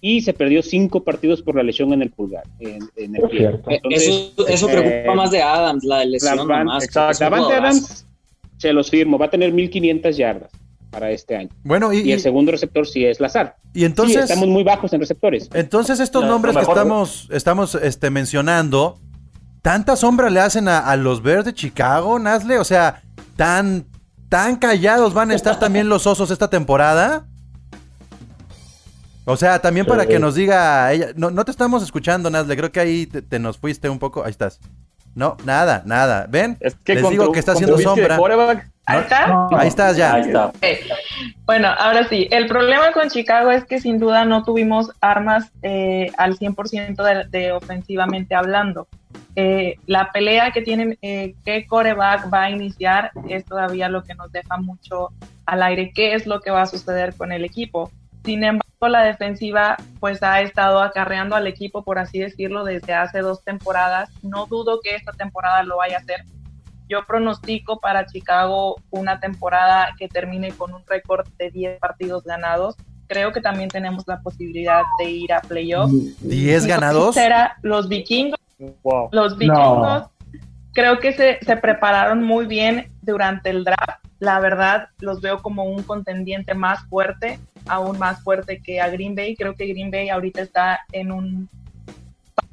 y 0.00 0.22
se 0.22 0.32
perdió 0.32 0.62
cinco 0.62 1.04
partidos 1.04 1.42
por 1.42 1.56
la 1.56 1.62
lesión 1.62 1.92
en 1.92 2.02
el 2.02 2.10
pulgar, 2.10 2.44
en, 2.58 2.88
el 2.96 3.22
pie. 3.28 3.60
eso, 3.90 4.46
eso 4.48 4.66
preocupa 4.66 5.14
más 5.14 5.30
de 5.30 5.42
Adams, 5.42 5.84
la 5.84 6.04
lesión. 6.04 6.48
Davante 6.48 7.54
Adams 7.54 8.06
se 8.56 8.72
los 8.72 8.90
firmo, 8.90 9.18
va 9.18 9.26
a 9.26 9.30
tener 9.30 9.52
1500 9.52 10.16
yardas 10.16 10.50
para 10.90 11.10
este 11.10 11.36
año. 11.36 11.50
Bueno, 11.64 11.92
y, 11.92 12.12
el 12.12 12.20
segundo 12.20 12.52
receptor 12.52 12.86
sí 12.86 13.04
es 13.04 13.20
Lazar. 13.20 13.56
Y 13.72 13.84
entonces 13.84 14.24
estamos 14.24 14.48
muy 14.48 14.64
bajos 14.64 14.92
en 14.92 15.00
receptores. 15.00 15.48
Entonces 15.54 16.00
estos 16.00 16.24
nombres 16.24 16.56
que 16.56 16.62
estamos 16.62 17.28
estamos 17.30 17.74
este 17.76 18.10
mencionando, 18.10 18.98
tanta 19.62 19.96
sombra 19.96 20.30
le 20.30 20.40
hacen 20.40 20.68
a, 20.68 20.94
los 20.96 21.22
Bears 21.22 21.44
de 21.44 21.54
Chicago, 21.54 22.18
Nazle, 22.18 22.58
o 22.58 22.64
sea, 22.64 23.02
tan 23.36 23.86
tan 24.28 24.56
callados 24.56 25.12
van 25.14 25.30
a 25.30 25.34
estar 25.34 25.58
también 25.58 25.88
los 25.88 26.06
Osos 26.06 26.30
esta 26.30 26.48
temporada. 26.48 27.26
O 29.30 29.36
sea, 29.36 29.60
también 29.60 29.86
para 29.86 30.06
que 30.06 30.18
nos 30.18 30.34
diga 30.34 30.92
ella, 30.92 31.10
no, 31.14 31.30
no 31.30 31.44
te 31.44 31.52
estamos 31.52 31.82
escuchando, 31.82 32.30
Nazle, 32.30 32.56
creo 32.56 32.72
que 32.72 32.80
ahí 32.80 33.06
te 33.06 33.38
nos 33.38 33.58
fuiste 33.58 33.88
un 33.88 34.00
poco, 34.00 34.24
ahí 34.24 34.30
estás. 34.30 34.58
No, 35.14 35.36
nada, 35.44 35.82
nada. 35.86 36.26
¿Ven? 36.28 36.56
Es 36.60 36.74
que 36.76 36.94
Les 36.94 37.08
digo 37.10 37.32
que 37.32 37.38
está 37.38 37.52
haciendo 37.52 37.78
sombra. 37.78 38.18
Ahí 38.86 38.98
está. 39.00 39.48
Ahí 39.52 39.68
estás 39.68 39.96
ya. 39.96 40.14
Ahí 40.14 40.22
está. 40.22 40.52
Bueno, 41.44 41.68
ahora 41.78 42.08
sí. 42.08 42.28
El 42.30 42.46
problema 42.46 42.92
con 42.92 43.08
Chicago 43.08 43.50
es 43.50 43.64
que 43.64 43.80
sin 43.80 43.98
duda 43.98 44.24
no 44.24 44.42
tuvimos 44.42 44.90
armas 45.00 45.50
eh, 45.62 46.10
al 46.16 46.36
100% 46.36 47.28
de, 47.28 47.52
ofensivamente 47.52 48.34
hablando. 48.34 48.88
Eh, 49.36 49.76
la 49.86 50.10
pelea 50.12 50.50
que 50.50 50.62
tienen, 50.62 50.98
eh, 51.02 51.34
qué 51.44 51.66
coreback 51.66 52.32
va 52.32 52.44
a 52.44 52.50
iniciar, 52.50 53.12
es 53.28 53.44
todavía 53.44 53.88
lo 53.88 54.02
que 54.02 54.14
nos 54.14 54.32
deja 54.32 54.56
mucho 54.56 55.10
al 55.46 55.62
aire. 55.62 55.92
¿Qué 55.94 56.14
es 56.14 56.26
lo 56.26 56.40
que 56.40 56.50
va 56.50 56.62
a 56.62 56.66
suceder 56.66 57.14
con 57.14 57.30
el 57.32 57.44
equipo? 57.44 57.90
Sin 58.30 58.44
embargo, 58.44 58.86
la 58.88 59.02
defensiva 59.02 59.76
pues 59.98 60.22
ha 60.22 60.40
estado 60.40 60.78
acarreando 60.78 61.34
al 61.34 61.48
equipo, 61.48 61.82
por 61.82 61.98
así 61.98 62.20
decirlo, 62.20 62.62
desde 62.62 62.94
hace 62.94 63.18
dos 63.22 63.42
temporadas. 63.42 64.08
No 64.22 64.46
dudo 64.46 64.78
que 64.80 64.94
esta 64.94 65.10
temporada 65.10 65.64
lo 65.64 65.78
vaya 65.78 65.96
a 65.96 65.98
hacer. 65.98 66.24
Yo 66.88 67.04
pronostico 67.08 67.80
para 67.80 68.06
Chicago 68.06 68.76
una 68.90 69.18
temporada 69.18 69.96
que 69.98 70.06
termine 70.06 70.52
con 70.52 70.72
un 70.72 70.84
récord 70.86 71.26
de 71.38 71.50
10 71.50 71.80
partidos 71.80 72.22
ganados. 72.22 72.76
Creo 73.08 73.32
que 73.32 73.40
también 73.40 73.68
tenemos 73.68 74.04
la 74.06 74.20
posibilidad 74.20 74.84
de 75.00 75.10
ir 75.10 75.32
a 75.32 75.40
playoffs. 75.40 75.92
¿10 76.22 76.68
ganados? 76.68 77.16
Será 77.16 77.56
los 77.62 77.88
vikingos. 77.88 78.38
Los 79.10 79.36
vikingos 79.38 80.04
creo 80.72 81.00
que 81.00 81.14
se, 81.14 81.40
se 81.44 81.56
prepararon 81.56 82.22
muy 82.22 82.46
bien 82.46 82.92
durante 83.02 83.50
el 83.50 83.64
draft. 83.64 84.04
La 84.20 84.38
verdad, 84.38 84.88
los 85.00 85.20
veo 85.20 85.42
como 85.42 85.64
un 85.64 85.82
contendiente 85.82 86.54
más 86.54 86.84
fuerte 86.88 87.40
aún 87.66 87.98
más 87.98 88.22
fuerte 88.22 88.60
que 88.60 88.80
a 88.80 88.88
Green 88.88 89.14
Bay. 89.14 89.36
Creo 89.36 89.54
que 89.54 89.66
Green 89.66 89.90
Bay 89.90 90.08
ahorita 90.08 90.42
está 90.42 90.80
en 90.92 91.12
un 91.12 91.48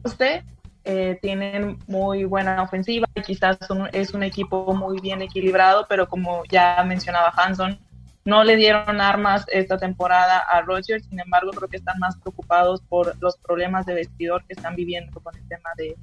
poste, 0.01 0.43
eh, 0.83 1.17
tienen 1.21 1.77
muy 1.87 2.23
buena 2.23 2.61
ofensiva 2.61 3.07
y 3.15 3.21
quizás 3.21 3.57
es 3.91 4.13
un 4.13 4.23
equipo 4.23 4.73
muy 4.73 4.99
bien 4.99 5.21
equilibrado, 5.21 5.85
pero 5.89 6.07
como 6.07 6.43
ya 6.49 6.83
mencionaba 6.85 7.33
Hanson, 7.35 7.79
no 8.25 8.43
le 8.43 8.57
dieron 8.57 8.99
armas 8.99 9.45
esta 9.47 9.77
temporada 9.77 10.39
a 10.39 10.61
Rodgers, 10.61 11.05
sin 11.05 11.19
embargo 11.19 11.51
creo 11.51 11.69
que 11.69 11.77
están 11.77 11.97
más 11.97 12.17
preocupados 12.17 12.81
por 12.81 13.15
los 13.21 13.37
problemas 13.37 13.85
de 13.85 13.93
vestidor 13.93 14.43
que 14.45 14.53
están 14.53 14.75
viviendo 14.75 15.19
con 15.21 15.35
el 15.35 15.47
tema 15.47 15.69
de, 15.77 15.95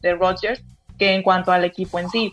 de 0.00 0.14
Rodgers 0.14 0.62
que 0.98 1.14
en 1.14 1.22
cuanto 1.22 1.50
al 1.50 1.64
equipo 1.64 1.98
en 1.98 2.10
sí. 2.10 2.32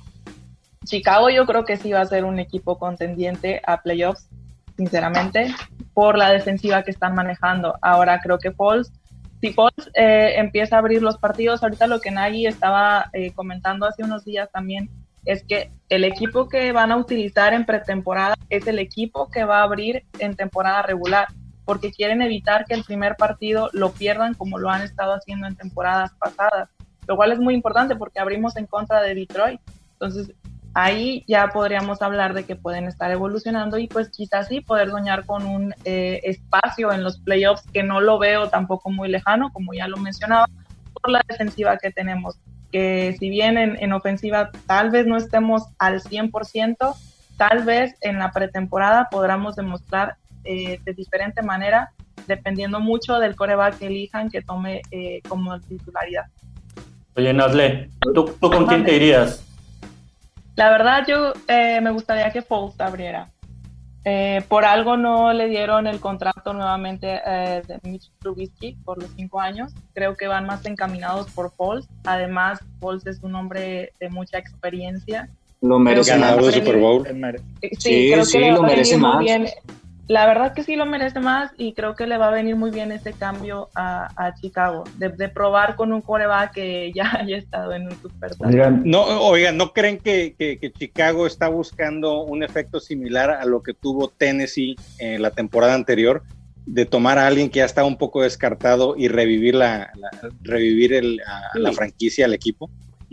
Chicago 0.85 1.29
yo 1.29 1.45
creo 1.45 1.65
que 1.65 1.77
sí 1.77 1.91
va 1.91 2.01
a 2.01 2.05
ser 2.05 2.25
un 2.25 2.39
equipo 2.39 2.77
contendiente 2.77 3.61
a 3.65 3.81
playoffs 3.81 4.29
sinceramente, 4.77 5.53
por 5.93 6.17
la 6.17 6.31
defensiva 6.31 6.83
que 6.83 6.91
están 6.91 7.13
manejando. 7.13 7.77
Ahora 7.81 8.21
creo 8.21 8.39
que 8.39 8.51
Pauls 8.51 8.93
si 9.41 9.53
Foles 9.53 9.89
eh, 9.93 10.33
empieza 10.37 10.75
a 10.75 10.79
abrir 10.79 11.01
los 11.01 11.17
partidos, 11.17 11.63
ahorita 11.63 11.87
lo 11.87 11.99
que 11.99 12.11
Nagy 12.11 12.45
estaba 12.45 13.09
eh, 13.13 13.31
comentando 13.31 13.85
hace 13.85 14.03
unos 14.03 14.25
días 14.25 14.49
también 14.51 14.89
es 15.25 15.43
que 15.43 15.71
el 15.89 16.03
equipo 16.03 16.49
que 16.49 16.71
van 16.71 16.91
a 16.91 16.97
utilizar 16.97 17.53
en 17.53 17.65
pretemporada 17.65 18.35
es 18.49 18.67
el 18.67 18.79
equipo 18.79 19.29
que 19.29 19.43
va 19.43 19.59
a 19.59 19.63
abrir 19.63 20.03
en 20.19 20.35
temporada 20.35 20.81
regular, 20.81 21.27
porque 21.65 21.91
quieren 21.91 22.21
evitar 22.21 22.65
que 22.65 22.73
el 22.73 22.83
primer 22.83 23.15
partido 23.15 23.69
lo 23.73 23.91
pierdan 23.91 24.33
como 24.33 24.57
lo 24.57 24.69
han 24.69 24.81
estado 24.81 25.13
haciendo 25.13 25.47
en 25.47 25.55
temporadas 25.55 26.11
pasadas, 26.19 26.69
lo 27.07 27.15
cual 27.15 27.31
es 27.31 27.39
muy 27.39 27.53
importante 27.53 27.95
porque 27.95 28.19
abrimos 28.19 28.57
en 28.57 28.65
contra 28.65 29.01
de 29.01 29.15
Detroit. 29.15 29.61
Entonces, 29.93 30.33
ahí 30.83 31.23
ya 31.27 31.49
podríamos 31.49 32.01
hablar 32.01 32.33
de 32.33 32.43
que 32.45 32.55
pueden 32.55 32.85
estar 32.85 33.11
evolucionando 33.11 33.77
y 33.77 33.87
pues 33.87 34.09
quizás 34.09 34.47
sí 34.47 34.61
poder 34.61 34.89
soñar 34.89 35.25
con 35.25 35.45
un 35.45 35.73
eh, 35.83 36.21
espacio 36.23 36.91
en 36.91 37.03
los 37.03 37.19
playoffs 37.19 37.63
que 37.73 37.83
no 37.83 37.99
lo 38.01 38.19
veo 38.19 38.49
tampoco 38.49 38.89
muy 38.89 39.09
lejano, 39.09 39.51
como 39.51 39.73
ya 39.73 39.87
lo 39.87 39.97
mencionaba, 39.97 40.47
por 40.93 41.11
la 41.11 41.21
defensiva 41.27 41.77
que 41.77 41.91
tenemos, 41.91 42.39
que 42.71 43.15
si 43.19 43.29
bien 43.29 43.57
en, 43.57 43.93
ofensiva 43.93 44.51
tal 44.67 44.89
vez 44.91 45.05
no 45.05 45.17
estemos 45.17 45.63
al 45.79 46.01
100%, 46.01 46.95
tal 47.37 47.63
vez 47.63 47.95
en 48.01 48.19
la 48.19 48.31
pretemporada 48.31 49.07
podamos 49.09 49.55
demostrar 49.55 50.15
eh, 50.43 50.79
de 50.83 50.93
diferente 50.93 51.41
manera, 51.41 51.91
dependiendo 52.27 52.79
mucho 52.79 53.19
del 53.19 53.35
coreback 53.35 53.79
que 53.79 53.87
elijan 53.87 54.29
que 54.29 54.41
tome 54.41 54.81
eh, 54.91 55.21
como 55.27 55.59
titularidad. 55.59 56.25
Oye, 57.15 57.33
Nazle, 57.33 57.89
¿tú, 58.01 58.13
¿tú 58.39 58.49
con 58.49 58.65
quién 58.67 58.85
te 58.85 58.95
irías? 58.95 59.48
La 60.55 60.69
verdad, 60.69 61.05
yo 61.07 61.33
eh, 61.47 61.79
me 61.81 61.91
gustaría 61.91 62.31
que 62.31 62.41
Foles 62.41 62.79
abriera. 62.79 63.29
Eh, 64.05 64.41
por 64.47 64.63
algo 64.63 64.95
no 64.95 65.33
le 65.33 65.47
dieron 65.47 65.85
el 65.85 65.99
contrato 65.99 66.53
nuevamente 66.53 67.19
eh, 67.25 67.61
de 67.67 67.79
Mitch 67.89 68.09
Trubisky 68.19 68.77
por 68.85 69.01
los 69.01 69.11
cinco 69.15 69.39
años. 69.39 69.73
Creo 69.93 70.15
que 70.15 70.27
van 70.27 70.45
más 70.45 70.65
encaminados 70.65 71.31
por 71.31 71.51
Foles. 71.51 71.87
Además, 72.05 72.59
Foles 72.79 73.05
es 73.05 73.21
un 73.21 73.35
hombre 73.35 73.93
de 73.99 74.09
mucha 74.09 74.37
experiencia. 74.37 75.29
Lo 75.61 75.79
merece 75.79 76.11
Ganador 76.11 76.53
Super 76.53 76.77
Bowl. 76.77 77.05
Sí, 77.77 78.09
creo 78.11 78.25
que 78.25 78.51
lo 78.51 78.63
merece 78.63 78.97
más. 78.97 79.19
Bien 79.19 79.47
la 80.09 80.25
verdad 80.25 80.53
que 80.55 80.63
sí 80.63 80.75
lo 80.75 80.87
merece 80.87 81.19
más 81.19 81.51
y 81.55 81.73
creo 81.73 81.95
que 81.95 82.07
le 82.07 82.17
va 82.17 82.29
a 82.29 82.31
venir 82.31 82.55
muy 82.55 82.71
bien 82.71 82.91
este 82.91 83.13
cambio 83.13 83.69
a, 83.75 84.33
Chicago, 84.41 84.83
de, 84.97 85.29
probar 85.29 85.75
con 85.75 85.93
un 85.93 86.01
coreback 86.01 86.51
que 86.53 86.91
ya 86.95 87.15
haya 87.19 87.37
estado 87.37 87.73
en 87.73 87.83
un 87.83 88.01
Super 88.01 88.31
No, 88.85 89.03
oigan, 89.21 89.55
¿no 89.55 89.71
creen 89.71 89.99
que, 89.99 90.73
Chicago 90.79 91.27
está 91.27 91.47
buscando 91.47 92.23
un 92.23 92.41
efecto 92.41 92.79
similar 92.79 93.29
a 93.29 93.45
lo 93.45 93.61
que 93.61 93.75
tuvo 93.75 94.09
Tennessee 94.09 94.75
en 94.97 95.21
la 95.21 95.29
temporada 95.29 95.75
anterior? 95.75 96.23
De 96.65 96.87
tomar 96.87 97.19
a 97.19 97.27
alguien 97.27 97.49
que 97.49 97.59
ya 97.59 97.65
estaba 97.65 97.87
un 97.87 97.97
poco 97.97 98.23
descartado 98.23 98.95
y 98.97 99.09
revivir 99.09 99.53
la, 99.53 99.91
revivir 100.41 101.19
la 101.53 101.71
franquicia, 101.71 102.25
al 102.25 102.33
equipo. 102.33 102.67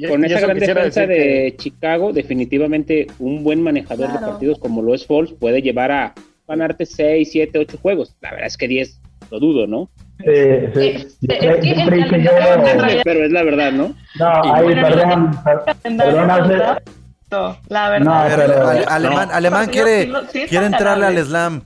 Con 0.08 0.24
esa 0.24 0.40
gran 0.40 0.58
defensa 0.58 1.06
de 1.06 1.54
Chicago, 1.58 2.14
definitivamente 2.14 3.06
un 3.18 3.44
buen 3.44 3.60
manejador 3.60 4.12
de 4.12 4.18
partidos 4.18 4.58
como 4.58 4.80
lo 4.80 4.94
es 4.94 5.06
Foles 5.06 5.32
puede 5.32 5.60
llevar 5.60 5.92
a 5.92 6.14
ganarte 6.46 6.86
6, 6.86 7.28
7, 7.30 7.58
8 7.58 7.78
juegos. 7.80 8.14
La 8.20 8.30
verdad 8.30 8.46
es 8.46 8.56
que 8.56 8.68
10 8.68 9.00
lo 9.30 9.40
dudo, 9.40 9.66
¿no? 9.66 9.88
Sí, 10.18 10.26
sí. 10.74 11.28
pero 13.04 13.24
es 13.24 13.32
la 13.32 13.42
verdad, 13.42 13.72
¿no? 13.72 13.94
No, 14.18 14.54
ahí, 14.54 14.74
perdón, 14.74 15.30
perdón, 15.82 16.26
la 16.26 16.40
verdad. 16.40 16.82
No, 17.30 17.56
pero, 18.36 18.68
alemán, 18.88 19.28
alemán 19.32 19.68
quiere, 19.68 20.10
quiere 20.48 20.66
entrarle 20.66 21.06
al 21.06 21.18
slam. 21.18 21.62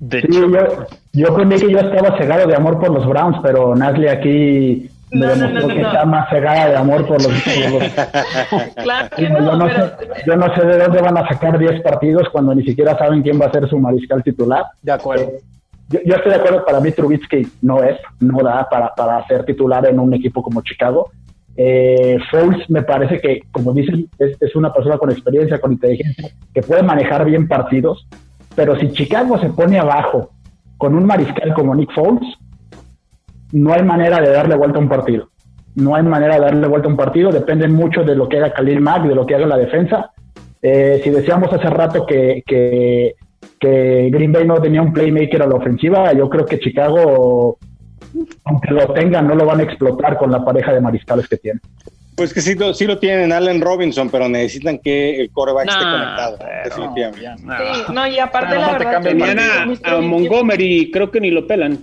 De 0.00 0.18
hecho. 0.18 0.48
Yo, 0.48 0.86
yo 1.12 1.34
creí 1.34 1.60
que 1.60 1.72
yo 1.72 1.78
estaba 1.78 2.18
cegado 2.18 2.46
de 2.46 2.54
amor 2.54 2.78
por 2.78 2.90
los 2.90 3.06
Browns, 3.06 3.38
pero 3.42 3.74
Nasli 3.74 4.08
aquí 4.08 4.90
me 5.10 5.26
no, 5.26 5.34
demostró 5.34 5.68
que 5.68 5.80
está 5.80 6.04
más 6.04 6.28
cegada 6.28 6.68
de 6.68 6.76
amor 6.76 7.06
por 7.06 7.22
los. 7.22 7.32
claro 8.82 9.08
que 9.16 9.28
no, 9.28 9.40
yo, 9.40 9.56
no 9.56 9.68
sé, 9.68 9.92
yo 10.26 10.36
no 10.36 10.54
sé 10.54 10.66
de 10.66 10.78
dónde 10.78 11.02
van 11.02 11.18
a 11.18 11.28
sacar 11.28 11.58
10 11.58 11.82
partidos 11.82 12.28
cuando 12.30 12.54
ni 12.54 12.64
siquiera 12.64 12.96
saben 12.98 13.22
quién 13.22 13.40
va 13.40 13.46
a 13.46 13.52
ser 13.52 13.68
su 13.68 13.78
mariscal 13.78 14.22
titular. 14.22 14.64
De 14.82 14.92
acuerdo. 14.92 15.24
Eh, 15.24 16.02
yo, 16.04 16.16
estoy 16.16 16.32
de 16.32 16.38
acuerdo, 16.38 16.64
para 16.64 16.80
mí 16.80 16.92
Trubisky 16.92 17.48
no 17.62 17.82
es, 17.82 17.98
no 18.20 18.42
da 18.42 18.68
para, 18.68 18.94
para 18.94 19.26
ser 19.26 19.44
titular 19.44 19.86
en 19.86 19.98
un 19.98 20.12
equipo 20.12 20.42
como 20.42 20.62
Chicago. 20.62 21.10
Eh, 21.56 22.18
Foles 22.30 22.68
me 22.68 22.82
parece 22.82 23.20
que, 23.20 23.42
como 23.50 23.72
dicen, 23.72 24.08
es, 24.18 24.36
es 24.40 24.54
una 24.54 24.72
persona 24.72 24.98
con 24.98 25.10
experiencia, 25.10 25.60
con 25.60 25.72
inteligencia, 25.72 26.30
que 26.52 26.62
puede 26.62 26.82
manejar 26.82 27.24
bien 27.24 27.48
partidos, 27.48 28.06
pero 28.54 28.78
si 28.78 28.92
Chicago 28.92 29.38
se 29.40 29.48
pone 29.48 29.78
abajo 29.78 30.30
con 30.76 30.94
un 30.94 31.04
mariscal 31.04 31.54
como 31.54 31.74
Nick 31.74 31.92
Foles, 31.92 32.22
no 33.52 33.72
hay 33.72 33.82
manera 33.82 34.20
de 34.20 34.30
darle 34.30 34.56
vuelta 34.56 34.78
a 34.78 34.82
un 34.82 34.88
partido. 34.88 35.30
No 35.74 35.94
hay 35.94 36.02
manera 36.02 36.34
de 36.34 36.40
darle 36.40 36.66
vuelta 36.66 36.88
a 36.88 36.90
un 36.90 36.96
partido, 36.96 37.30
depende 37.30 37.68
mucho 37.68 38.02
de 38.02 38.16
lo 38.16 38.28
que 38.28 38.38
haga 38.38 38.52
Khalil 38.52 38.80
Mack, 38.80 39.04
de 39.04 39.14
lo 39.14 39.26
que 39.26 39.34
haga 39.34 39.46
la 39.46 39.56
defensa. 39.56 40.10
Eh, 40.60 41.00
si 41.04 41.10
decíamos 41.10 41.52
hace 41.52 41.68
rato 41.68 42.04
que, 42.04 42.42
que, 42.44 43.14
Green 43.60 44.32
Bay 44.32 44.46
no 44.46 44.60
tenía 44.60 44.82
un 44.82 44.92
playmaker 44.92 45.42
a 45.42 45.46
la 45.46 45.56
ofensiva, 45.56 46.12
yo 46.12 46.28
creo 46.28 46.46
que 46.46 46.58
Chicago, 46.58 47.58
aunque 48.44 48.70
lo 48.72 48.92
tenga, 48.92 49.22
no 49.22 49.34
lo 49.34 49.46
van 49.46 49.60
a 49.60 49.64
explotar 49.64 50.16
con 50.16 50.30
la 50.30 50.44
pareja 50.44 50.72
de 50.72 50.80
mariscales 50.80 51.28
que 51.28 51.36
tiene. 51.36 51.60
Pues 52.16 52.34
que 52.34 52.40
sí, 52.40 52.56
sí 52.74 52.86
lo 52.86 52.98
tienen 52.98 53.32
Allen 53.32 53.60
Robinson, 53.60 54.10
pero 54.10 54.28
necesitan 54.28 54.78
que 54.78 55.20
el 55.20 55.30
coreback 55.30 55.68
esté 55.68 55.84
conectado, 55.84 56.38
definitivamente. 56.64 57.36
Sí, 57.36 57.92
no, 57.92 58.06
y 58.08 58.18
aparte 58.18 58.56
la 58.56 58.72
verdad 58.72 59.66
a 59.84 60.00
Montgomery 60.00 60.90
creo 60.92 61.10
que 61.12 61.20
ni 61.20 61.30
lo 61.30 61.46
pelan. 61.46 61.78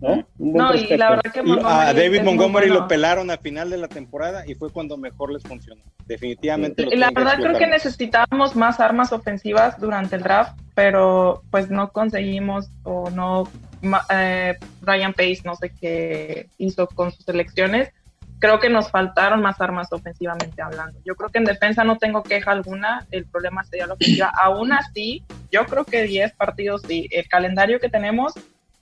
¿No? 0.00 0.74
y 0.74 0.96
la 0.96 1.10
verdad 1.10 1.32
que 1.32 1.40
a 1.64 1.92
David 1.92 2.22
Montgomery 2.22 2.68
lo 2.68 2.88
pelaron 2.88 3.30
a 3.30 3.36
final 3.36 3.70
de 3.70 3.76
la 3.78 3.88
temporada 3.88 4.44
y 4.46 4.54
fue 4.54 4.70
cuando 4.70 4.96
mejor 4.96 5.32
les 5.32 5.42
funcionó. 5.42 5.82
Definitivamente. 6.06 6.84
la 6.96 7.10
verdad 7.10 7.36
creo 7.36 7.56
que 7.56 7.66
necesitábamos 7.66 8.56
más 8.56 8.80
armas 8.80 9.12
ofensivas 9.12 9.78
durante 9.78 10.16
el 10.16 10.22
draft, 10.22 10.58
pero 10.74 11.42
pues 11.50 11.70
no 11.70 11.92
conseguimos 11.92 12.70
o 12.82 13.10
no. 13.10 13.48
Eh, 14.10 14.56
Ryan 14.82 15.12
Pace 15.12 15.40
no 15.44 15.54
sé 15.54 15.70
qué 15.80 16.48
hizo 16.58 16.86
con 16.88 17.12
sus 17.12 17.28
elecciones. 17.28 17.92
Creo 18.40 18.58
que 18.58 18.70
nos 18.70 18.90
faltaron 18.90 19.42
más 19.42 19.60
armas 19.60 19.92
ofensivamente 19.92 20.62
hablando. 20.62 20.98
Yo 21.04 21.14
creo 21.14 21.28
que 21.28 21.38
en 21.38 21.44
defensa 21.44 21.84
no 21.84 21.98
tengo 21.98 22.22
queja 22.22 22.52
alguna. 22.52 23.06
El 23.10 23.26
problema 23.26 23.62
sería 23.64 23.86
la 23.86 23.94
ofensiva. 23.94 24.32
Aún 24.42 24.72
así, 24.72 25.22
yo 25.52 25.66
creo 25.66 25.84
que 25.84 26.04
10 26.04 26.32
partidos 26.32 26.82
y 26.88 27.06
el 27.10 27.28
calendario 27.28 27.78
que 27.80 27.90
tenemos 27.90 28.32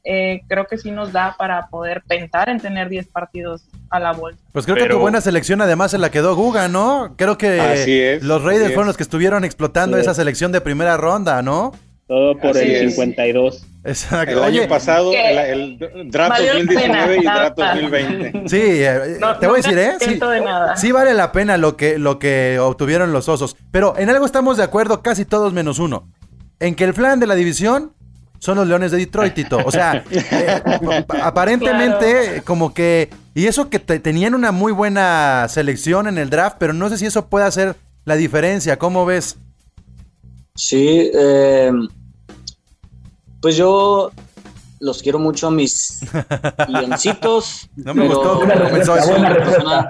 eh, 0.05 0.41
creo 0.49 0.67
que 0.67 0.79
sí 0.79 0.91
nos 0.91 1.13
da 1.13 1.35
para 1.37 1.69
poder 1.69 2.03
pensar 2.07 2.49
en 2.49 2.61
tener 2.61 2.89
10 2.89 3.09
partidos 3.09 3.65
a 3.91 4.01
la 4.01 4.13
bolsa. 4.13 4.41
Pues 4.53 4.65
creo 4.65 4.77
que 4.77 4.87
tu 4.87 4.99
buena 4.99 5.21
selección 5.21 5.61
además 5.61 5.91
se 5.91 5.99
la 5.99 6.11
quedó 6.11 6.35
Guga, 6.35 6.69
¿no? 6.69 7.15
Creo 7.17 7.37
que 7.39 8.19
los 8.23 8.43
Raiders 8.43 8.69
fueron 8.69 8.87
los 8.87 8.97
que 8.97 9.03
estuvieron 9.03 9.45
explotando 9.45 9.97
esa 9.99 10.15
selección 10.15 10.53
de 10.53 10.61
primera 10.61 10.97
ronda, 10.97 11.43
¿no? 11.43 11.73
Todo 12.07 12.39
por 12.39 12.57
el 12.57 12.91
52. 12.91 13.67
Exacto. 13.85 14.33
El 14.33 14.43
año 14.43 14.67
pasado, 14.67 15.13
el, 15.13 15.79
draft 16.07 16.41
2019 16.41 17.19
y 17.19 17.23
draft 17.23 17.57
2020. 17.59 18.49
Sí, 18.49 18.57
eh, 18.59 19.19
te 19.39 19.47
voy 19.47 19.61
a 19.61 19.63
decir, 19.63 19.79
¿eh? 19.79 19.93
Sí, 20.01 20.19
sí, 20.77 20.93
vale 20.93 21.13
la 21.13 21.33
pena 21.33 21.59
lo 21.59 21.77
que, 21.77 21.99
lo 21.99 22.19
que 22.19 22.59
obtuvieron 22.61 23.13
los 23.13 23.29
osos. 23.29 23.57
Pero 23.71 23.95
en 23.99 24.09
algo 24.09 24.25
estamos 24.25 24.57
de 24.57 24.63
acuerdo 24.63 25.03
casi 25.03 25.27
todos 25.27 25.53
menos 25.53 25.79
uno. 25.79 26.09
En 26.61 26.75
que 26.75 26.85
el 26.85 26.95
plan 26.95 27.21
de 27.21 27.27
la 27.27 27.35
división 27.35 27.93
son 28.39 28.57
los 28.57 28.69
Leones 28.69 28.91
de 28.93 28.99
Detroit, 28.99 29.35
Tito. 29.35 29.59
O 29.65 29.71
sea, 29.71 30.05
eh, 30.11 31.05
aparentemente 31.23 32.43
como 32.45 32.73
que... 32.73 33.11
Y 33.35 33.47
eso 33.47 33.71
que 33.71 33.79
tenían 33.79 34.35
una 34.35 34.53
muy 34.53 34.73
buena 34.73 35.47
selección 35.49 36.09
en 36.09 36.19
el 36.19 36.31
draft, 36.31 36.57
pero 36.59 36.73
no 36.73 36.89
sé 36.89 36.99
si 36.99 37.07
eso 37.07 37.27
puede 37.27 37.47
hacer 37.47 37.77
la 38.05 38.17
diferencia. 38.17 38.79
¿Cómo 38.79 39.07
ves? 39.07 39.37
Sí, 40.57 41.11
eh, 41.15 41.71
pues 43.41 43.57
yo 43.57 44.11
los 44.81 45.03
quiero 45.03 45.19
mucho 45.19 45.49
a 45.49 45.51
mis 45.51 46.01
leoncitos. 46.69 47.69
No 47.77 47.95
me 47.95 48.09
gustó 48.09 48.41
cómo 48.41 48.53
comenzó 48.55 48.97
eso. 48.97 49.07
Soy 49.07 49.21
una, 49.21 49.35
persona, 49.35 49.89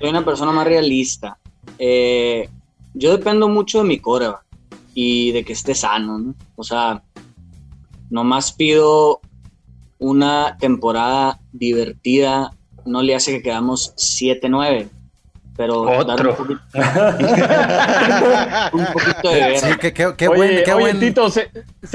soy 0.00 0.10
una 0.10 0.24
persona 0.24 0.52
más 0.52 0.66
realista. 0.66 1.36
Eh, 1.78 2.48
yo 2.94 3.16
dependo 3.16 3.48
mucho 3.48 3.78
de 3.78 3.84
mi 3.84 3.98
coreback 3.98 4.47
y 5.00 5.30
de 5.30 5.44
que 5.44 5.52
esté 5.52 5.76
sano, 5.76 6.18
¿no? 6.18 6.34
O 6.56 6.64
sea, 6.64 7.04
nomás 8.10 8.50
pido 8.50 9.20
una 10.00 10.56
temporada 10.58 11.38
divertida, 11.52 12.50
no 12.84 13.00
le 13.04 13.14
hace 13.14 13.30
que 13.30 13.42
quedamos 13.42 13.94
7-9, 13.94 14.88
pero 15.56 15.82
Otro. 15.82 16.36
Un, 18.72 18.86
poquito, 18.92 19.30
de 19.30 19.58
Sí, 19.60 19.68
qué, 19.80 19.92
qué, 19.92 20.14
qué 20.16 20.26
oye, 20.26 20.64
qué 20.64 20.72
oye, 20.72 20.94
Tito, 20.94 21.30
sé, 21.30 21.48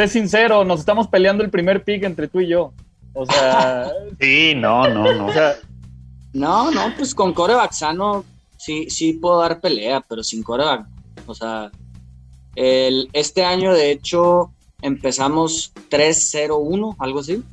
sincero, 0.07 0.63
nos 0.63 0.79
estamos 0.79 1.09
peleando 1.09 1.43
el 1.43 1.49
primer 1.49 1.83
pick 1.83 2.03
entre 2.03 2.29
tú 2.29 2.39
y 2.39 2.47
yo. 2.47 2.71
O 3.11 3.25
sea. 3.25 3.91
sí, 4.21 4.53
no, 4.55 4.87
no, 4.87 5.13
no. 5.13 5.25
O 5.25 5.33
sea, 5.33 5.55
no, 6.31 6.71
no, 6.71 6.93
pues 6.95 7.13
con 7.13 7.33
coreback 7.33 7.73
sano 7.73 8.23
sí, 8.55 8.89
sí 8.89 9.11
puedo 9.11 9.41
dar 9.41 9.59
pelea, 9.59 9.99
pero 10.07 10.23
sin 10.23 10.41
coreback, 10.41 10.85
o 11.25 11.35
sea, 11.35 11.69
el, 12.55 13.09
este 13.13 13.43
año, 13.43 13.73
de 13.73 13.91
hecho, 13.91 14.51
empezamos 14.81 15.73
3-0-1, 15.89 16.95
algo 16.99 17.19
así. 17.19 17.43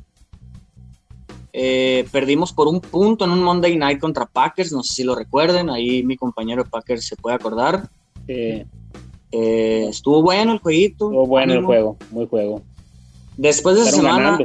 Eh, 1.53 2.07
perdimos 2.11 2.53
por 2.53 2.67
un 2.67 2.79
punto 2.79 3.25
en 3.25 3.31
un 3.31 3.43
Monday 3.43 3.75
Night 3.75 3.99
contra 3.99 4.25
Packers, 4.25 4.71
no 4.71 4.83
sé 4.83 4.93
si 4.93 5.03
lo 5.03 5.15
recuerden, 5.15 5.69
ahí 5.69 6.01
mi 6.03 6.15
compañero 6.15 6.63
de 6.63 6.69
Packers 6.69 7.05
se 7.05 7.15
puede 7.15 7.35
acordar. 7.35 7.89
Eh, 8.27 8.65
estuvo 9.31 10.21
bueno 10.21 10.53
el 10.53 10.59
jueguito. 10.59 11.05
Estuvo 11.05 11.27
bueno 11.27 11.53
el 11.53 11.65
juego, 11.65 11.97
muy 12.11 12.27
juego. 12.27 12.61
Después 13.37 13.75
de 13.75 13.81
esa 13.81 13.91
semana, 13.91 14.39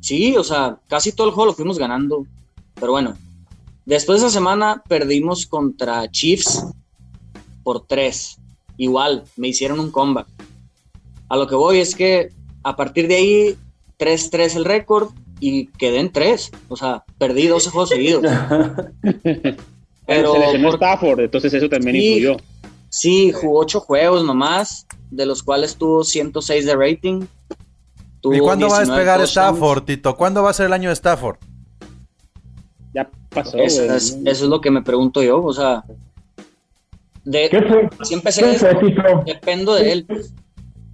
sí, 0.00 0.36
o 0.36 0.44
sea, 0.44 0.78
casi 0.88 1.12
todo 1.12 1.28
el 1.28 1.32
juego 1.32 1.46
lo 1.46 1.54
fuimos 1.54 1.78
ganando, 1.78 2.26
pero 2.74 2.92
bueno. 2.92 3.14
Después 3.84 4.20
de 4.20 4.28
esa 4.28 4.38
semana 4.38 4.82
perdimos 4.86 5.46
contra 5.46 6.08
Chiefs 6.08 6.64
por 7.64 7.84
tres. 7.86 8.38
Igual, 8.82 9.22
me 9.36 9.46
hicieron 9.46 9.78
un 9.78 9.92
comeback. 9.92 10.26
A 11.28 11.36
lo 11.36 11.46
que 11.46 11.54
voy 11.54 11.78
es 11.78 11.94
que 11.94 12.32
a 12.64 12.74
partir 12.74 13.06
de 13.06 13.14
ahí, 13.14 13.56
3-3 13.96 14.56
el 14.56 14.64
récord 14.64 15.10
y 15.38 15.68
quedé 15.68 16.00
en 16.00 16.10
3. 16.10 16.50
O 16.68 16.76
sea, 16.76 17.04
perdí 17.16 17.46
12 17.46 17.70
juegos 17.70 17.88
seguidos. 17.90 18.24
Pero 20.06 20.34
se 20.34 20.68
Stafford, 20.68 21.20
entonces 21.20 21.54
eso 21.54 21.68
también 21.68 21.94
influyó. 21.94 22.36
Sí, 22.88 23.30
jugó 23.30 23.60
8 23.60 23.78
juegos 23.78 24.24
nomás, 24.24 24.84
de 25.12 25.26
los 25.26 25.44
cuales 25.44 25.76
tuvo 25.76 26.02
106 26.02 26.66
de 26.66 26.74
rating. 26.74 27.20
¿Y 28.32 28.40
cuándo 28.40 28.68
va 28.68 28.78
a 28.78 28.80
despegar 28.80 29.20
Stafford, 29.20 29.84
Tito? 29.84 30.16
¿Cuándo 30.16 30.42
va 30.42 30.50
a 30.50 30.54
ser 30.54 30.66
el 30.66 30.72
año 30.72 30.88
de 30.88 30.94
Stafford? 30.94 31.36
Ya 32.92 33.08
pasó. 33.28 33.58
Eso 33.58 33.84
es, 33.84 34.18
eso 34.24 34.44
es 34.44 34.50
lo 34.50 34.60
que 34.60 34.72
me 34.72 34.82
pregunto 34.82 35.22
yo, 35.22 35.40
o 35.40 35.52
sea. 35.52 35.84
De, 37.24 37.48
¿Qué 37.48 37.62
fue? 37.62 37.88
Siempre 38.02 38.32
se 38.32 38.46
dependo 39.24 39.74
de 39.74 39.92
él. 39.92 40.06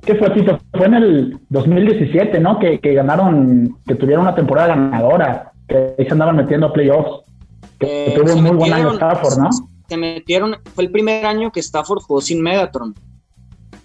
¿Qué 0.05 0.15
fue, 0.15 0.31
Tito? 0.31 0.59
Fue 0.73 0.87
en 0.87 0.95
el 0.95 1.39
2017, 1.49 2.41
¿no? 2.41 2.59
Que, 2.59 2.79
ganaron, 2.79 3.79
que 3.87 3.95
tuvieron 3.95 4.23
una 4.23 4.35
temporada 4.35 4.69
ganadora, 4.69 5.53
que 5.69 5.95
ahí 5.99 6.07
se 6.07 6.13
andaban 6.13 6.37
metiendo 6.37 6.67
a 6.67 6.73
playoffs. 6.73 7.27
Que, 7.79 8.07
eh, 8.07 8.15
tuvo 8.17 8.35
un 8.35 8.43
muy 8.43 8.57
buen 8.57 8.73
año 8.73 8.93
Stafford, 8.95 9.39
¿no? 9.39 9.51
Se 9.89 9.97
metieron, 9.97 10.57
fue 10.75 10.85
el 10.85 10.91
primer 10.91 11.25
año 11.27 11.51
que 11.51 11.61
Stafford 11.61 12.01
jugó 12.01 12.21
sin 12.21 12.43
Megatron. 12.43 12.95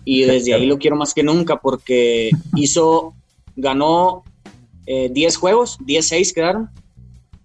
Y 0.05 0.23
desde 0.23 0.53
ahí 0.53 0.65
lo 0.65 0.77
quiero 0.77 0.95
más 0.95 1.13
que 1.13 1.23
nunca 1.23 1.57
porque 1.57 2.31
hizo, 2.55 3.13
ganó 3.55 4.23
10 4.85 5.17
eh, 5.17 5.37
juegos, 5.37 5.79
10-6 5.79 6.33
quedaron, 6.33 6.69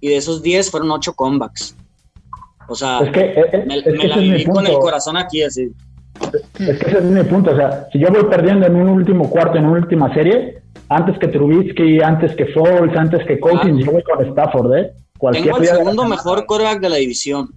y 0.00 0.08
de 0.08 0.16
esos 0.16 0.42
10 0.42 0.70
fueron 0.70 0.90
8 0.90 1.14
comebacks. 1.14 1.76
O 2.68 2.74
sea, 2.74 3.00
eh, 3.02 3.64
me, 3.66 3.80
la 4.08 4.16
viví 4.16 4.44
con 4.44 4.66
el 4.66 4.78
corazón 4.78 5.16
aquí 5.16 5.42
así. 5.42 5.72
Es 6.58 6.78
que 6.78 6.86
ese 6.86 6.98
es 6.98 7.04
mi 7.04 7.22
punto. 7.24 7.52
O 7.52 7.56
sea, 7.56 7.88
si 7.92 7.98
yo 7.98 8.08
voy 8.10 8.24
perdiendo 8.24 8.66
en 8.66 8.76
un 8.76 8.88
último 8.88 9.30
cuarto, 9.30 9.56
en 9.56 9.64
una 9.64 9.80
última 9.80 10.12
serie, 10.12 10.62
antes 10.88 11.18
que 11.18 11.28
Trubisky, 11.28 12.00
antes 12.02 12.34
que 12.36 12.46
Foles, 12.46 12.96
antes 12.96 13.26
que 13.26 13.40
Cousins, 13.40 13.84
yo 13.84 13.92
voy 13.92 14.02
con 14.02 14.24
Stafford, 14.26 14.74
¿eh? 14.74 14.92
Tengo 15.32 15.58
el 15.58 15.66
segundo 15.66 16.04
mejor 16.04 16.46
quarterback 16.46 16.80
de 16.80 16.88
la 16.88 16.96
división. 16.96 17.50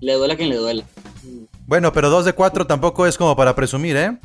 Le 0.00 0.14
duele 0.14 0.34
a 0.34 0.36
quien 0.36 0.50
le 0.50 0.56
duele. 0.56 0.84
Bueno, 1.66 1.92
pero 1.92 2.10
2 2.10 2.26
de 2.26 2.32
4 2.32 2.66
tampoco 2.66 3.06
es 3.06 3.18
como 3.18 3.34
para 3.34 3.54
presumir, 3.54 3.96
¿eh? 3.96 4.18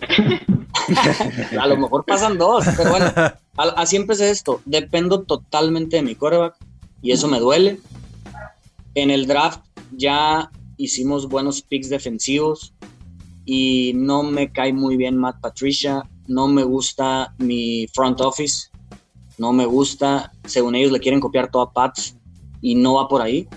a 1.60 1.66
lo 1.66 1.76
mejor 1.76 2.04
pasan 2.04 2.38
dos, 2.38 2.64
pero 2.76 2.90
bueno, 2.90 3.12
así 3.76 3.96
empecé 3.96 4.30
esto. 4.30 4.60
Dependo 4.64 5.22
totalmente 5.22 5.96
de 5.96 6.02
mi 6.02 6.14
quarterback 6.14 6.56
y 7.00 7.12
eso 7.12 7.28
me 7.28 7.40
duele. 7.40 7.78
En 8.94 9.10
el 9.10 9.26
draft 9.26 9.64
ya 9.92 10.50
hicimos 10.76 11.28
buenos 11.28 11.62
picks 11.62 11.88
defensivos 11.88 12.74
y 13.44 13.92
no 13.94 14.22
me 14.22 14.52
cae 14.52 14.72
muy 14.72 14.96
bien 14.96 15.16
Matt 15.16 15.40
Patricia, 15.40 16.08
no 16.26 16.48
me 16.48 16.62
gusta 16.62 17.34
mi 17.38 17.86
front 17.92 18.20
office, 18.20 18.70
no 19.38 19.52
me 19.52 19.64
gusta, 19.64 20.32
según 20.44 20.74
ellos 20.74 20.92
le 20.92 21.00
quieren 21.00 21.20
copiar 21.20 21.50
todo 21.50 21.62
a 21.62 21.72
Pats 21.72 22.16
y 22.60 22.74
no 22.74 22.94
va 22.94 23.08
por 23.08 23.22
ahí. 23.22 23.48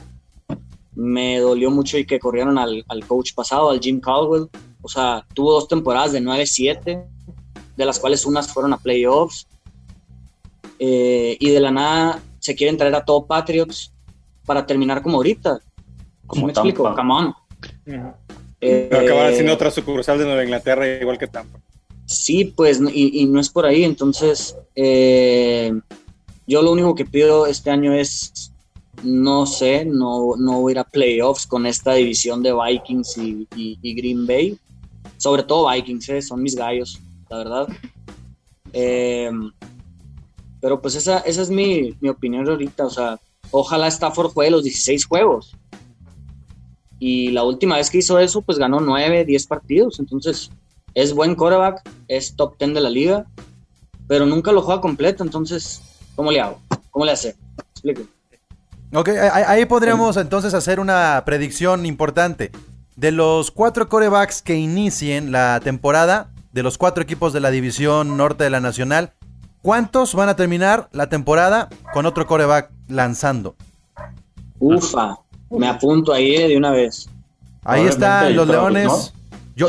Me 0.94 1.40
dolió 1.40 1.70
mucho 1.70 1.98
y 1.98 2.06
que 2.06 2.20
corrieron 2.20 2.58
al, 2.58 2.86
coach 3.08 3.34
pasado, 3.34 3.70
al 3.70 3.82
Jim 3.82 4.00
Caldwell. 4.00 4.50
O 4.82 4.88
sea, 4.88 5.26
tuvo 5.34 5.54
dos 5.54 5.68
temporadas 5.68 6.14
de 6.14 6.22
9-7, 6.22 7.06
de 7.76 7.86
las 7.86 8.00
cuales 8.00 8.26
unas 8.26 8.52
fueron 8.52 8.74
a 8.74 8.78
playoffs. 8.78 9.48
Eh, 10.80 11.38
y 11.40 11.50
de 11.50 11.60
la 11.60 11.72
nada 11.72 12.24
se 12.40 12.56
quieren 12.56 12.78
traer 12.78 12.96
a 12.96 13.06
todo 13.06 13.26
Patriots 13.26 13.94
para 14.46 14.66
terminar 14.66 15.02
como 15.02 15.18
ahorita. 15.18 15.60
¿Cómo 16.28 16.48
me 16.48 16.52
explico? 16.52 16.94
Come 16.96 17.14
on. 17.14 17.34
Eh, 18.62 18.90
acabar 18.92 19.28
haciendo 19.32 19.54
otra 19.54 19.70
sucursal 19.70 20.18
de 20.18 20.26
Nueva 20.26 20.44
Inglaterra 20.44 20.88
igual 20.88 21.18
que 21.18 21.28
Tampa. 21.28 21.60
Sí, 22.06 22.46
pues, 22.46 22.80
y, 22.94 23.26
no 23.26 23.40
es 23.40 23.50
por 23.50 23.66
ahí. 23.66 23.84
Entonces, 23.84 24.56
eh, 24.76 25.72
yo 26.48 26.62
lo 26.62 26.72
único 26.72 26.96
que 26.96 27.06
pido 27.06 27.48
este 27.48 27.72
año 27.72 27.94
es, 27.94 28.52
no 29.04 29.46
sé, 29.46 29.86
no, 29.86 30.36
no 30.38 30.62
voy 30.62 30.72
a 30.72 30.74
ir 30.74 30.80
a 30.80 30.84
playoffs 30.84 31.46
con 31.48 31.66
esta 31.66 31.94
división 31.94 32.42
de 32.44 32.54
Vikings 32.54 33.18
y, 33.18 33.96
Green 33.96 34.26
Bay. 34.26 34.58
Sobre 35.18 35.44
todo 35.44 35.70
Vikings, 35.72 36.10
eh, 36.10 36.22
son 36.22 36.42
mis 36.42 36.56
gallos, 36.56 37.00
la 37.30 37.38
verdad. 37.38 37.68
pero 40.62 40.82
pues 40.82 40.96
esa, 40.96 41.20
esa 41.20 41.42
es 41.42 41.50
mi, 41.50 41.96
mi 42.00 42.10
opinión 42.10 42.48
ahorita. 42.48 42.86
O 42.86 42.90
sea, 42.90 43.20
ojalá 43.52 43.88
Stafford 43.88 44.32
juegue 44.32 44.52
los 44.52 44.64
16 44.64 45.06
juegos 45.06 45.56
y 47.00 47.32
la 47.32 47.44
última 47.44 47.78
vez 47.78 47.90
que 47.90 48.00
hizo 48.00 48.20
eso, 48.20 48.42
pues 48.42 48.58
ganó 48.58 48.80
9, 48.80 49.26
10 49.26 49.48
partidos. 49.48 50.00
Entonces, 50.00 50.50
es 50.94 51.14
buen 51.14 51.36
quarterback, 51.36 51.88
es 52.08 52.36
top 52.36 52.58
10 52.58 52.74
de 52.74 52.82
la 52.82 52.90
liga, 52.90 53.26
pero 54.08 54.26
nunca 54.26 54.52
lo 54.52 54.62
juega 54.62 54.82
completo. 54.82 55.24
Entonces, 55.24 55.82
¿cómo 56.16 56.32
le 56.32 56.40
hago? 56.40 56.60
¿Cómo 56.92 57.06
le 57.06 57.12
hace? 57.12 57.36
Explique. 57.72 58.06
Ok, 58.94 59.10
ahí 59.10 59.66
podríamos 59.66 60.16
entonces 60.16 60.54
hacer 60.54 60.80
una 60.80 61.22
predicción 61.26 61.86
importante. 61.86 62.52
De 62.96 63.12
los 63.12 63.52
cuatro 63.52 63.90
corebacks 63.90 64.42
que 64.42 64.56
inicien 64.56 65.34
la 65.34 65.60
temporada, 65.62 66.32
de 66.54 66.64
los 66.64 66.78
cuatro 66.78 67.04
equipos 67.04 67.34
de 67.34 67.42
la 67.42 67.52
división 67.52 68.16
norte 68.16 68.46
de 68.46 68.50
la 68.50 68.62
nacional, 68.62 69.12
¿cuántos 69.66 70.14
van 70.14 70.30
a 70.30 70.36
terminar 70.36 70.90
la 70.92 71.10
temporada 71.10 71.70
con 71.92 72.06
otro 72.06 72.28
coreback 72.28 72.70
lanzando? 72.88 73.56
Ufa. 74.60 75.18
Me 75.50 75.68
apunto 75.68 76.14
ahí 76.14 76.36
eh, 76.36 76.48
de 76.50 76.56
una 76.56 76.70
vez. 76.70 77.10
Ahí 77.64 77.88
están 77.88 78.36
los 78.36 78.48
Leones. 78.48 79.12
Yo, 79.56 79.68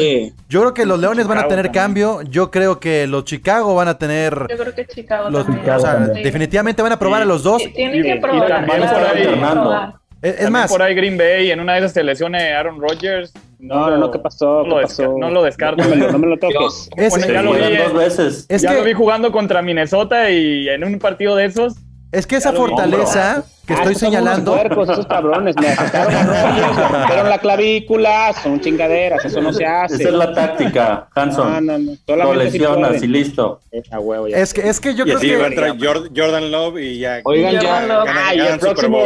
yo 0.51 0.61
creo 0.61 0.75
que 0.75 0.85
los 0.85 1.01
Leones 1.01 1.27
van 1.27 1.39
a 1.39 1.49
tener 1.49 1.73
cambio. 1.73 2.21
Yo 2.23 2.51
creo 2.51 2.79
que 2.79 3.07
los 3.07 3.25
Chicago 3.25 3.75
van 3.75 3.89
a 3.89 3.97
tener. 3.97 4.47
Yo 4.51 4.59
creo 4.59 4.75
que 4.75 4.87
Chicago 4.87 5.31
también. 5.33 6.23
Definitivamente 6.23 6.83
van 6.83 6.93
a 6.93 6.99
probar 6.99 7.23
a 7.23 7.25
los 7.25 7.43
dos. 7.43 7.63
tienen 7.75 8.03
que 8.03 8.17
probar. 8.17 9.95
Es, 10.23 10.51
más. 10.51 10.71
Por 10.71 10.83
ahí 10.83 10.95
Green 10.95 11.17
Bay, 11.17 11.51
en 11.51 11.61
una 11.61 11.75
de 11.75 11.81
esas 11.81 11.93
se 11.93 12.03
lesione 12.03 12.53
Aaron 12.53 12.81
Rodgers. 12.81 13.33
No, 13.59 13.91
no, 13.91 13.97
no, 13.99 14.11
¿qué 14.11 14.19
pasó? 14.19 14.65
No, 14.67 14.81
lo, 14.81 15.19
no 15.19 15.31
lo 15.31 15.43
descarto. 15.43 15.83
No 15.85 16.19
me 16.19 16.27
lo, 16.27 16.39
toques. 16.39 16.91
ya 17.29 17.43
lo 17.43 17.53
vi, 17.53 17.77
dos 17.77 17.95
veces. 17.95 18.47
ya 18.49 18.73
lo 18.73 18.83
vi 18.83 18.93
jugando 18.93 19.33
contra 19.33 19.63
Minnesota 19.63 20.31
y 20.31 20.69
en 20.69 20.85
un 20.85 20.99
partido 20.99 21.37
de 21.37 21.47
esos 21.47 21.77
es 22.12 22.27
que 22.27 22.37
esa 22.37 22.53
fortaleza 22.53 23.45
que 23.66 23.75
estoy 23.75 23.95
ah, 23.95 23.99
señalando. 23.99 24.55
Puercos, 24.55 24.88
esos 24.88 25.07
cabrones, 25.07 25.57
me 25.61 25.69
afectaron 25.69 26.14
a 26.14 26.88
rompieron 26.88 27.29
la 27.29 27.38
clavícula, 27.38 28.33
son 28.33 28.61
chingaderas, 28.61 29.25
eso 29.25 29.40
no 29.40 29.53
se 29.53 29.66
hace. 29.66 29.97
Esa 29.97 30.09
es 30.09 30.14
la 30.14 30.33
táctica, 30.33 31.09
Hanson. 31.14 31.66
No, 31.66 31.79
no, 31.79 31.97
no. 32.07 32.16
Lo 32.16 32.35
lesionas 32.35 33.03
y 33.03 33.09
listo. 33.09 33.61
huevo, 33.99 34.29
Es 34.29 34.55
que, 34.55 34.69
es 34.69 34.81
que 34.81 34.95
yo 34.95 35.05
creo 35.05 35.19
que. 35.19 36.11
Jordan 36.16 36.51
Love 36.53 36.79
y 36.79 36.99
ya. 37.01 37.21
Oigan, 37.25 37.61
ya. 37.61 38.05
Ay, 38.07 38.38
el, 38.38 38.59
próximo, 38.61 38.99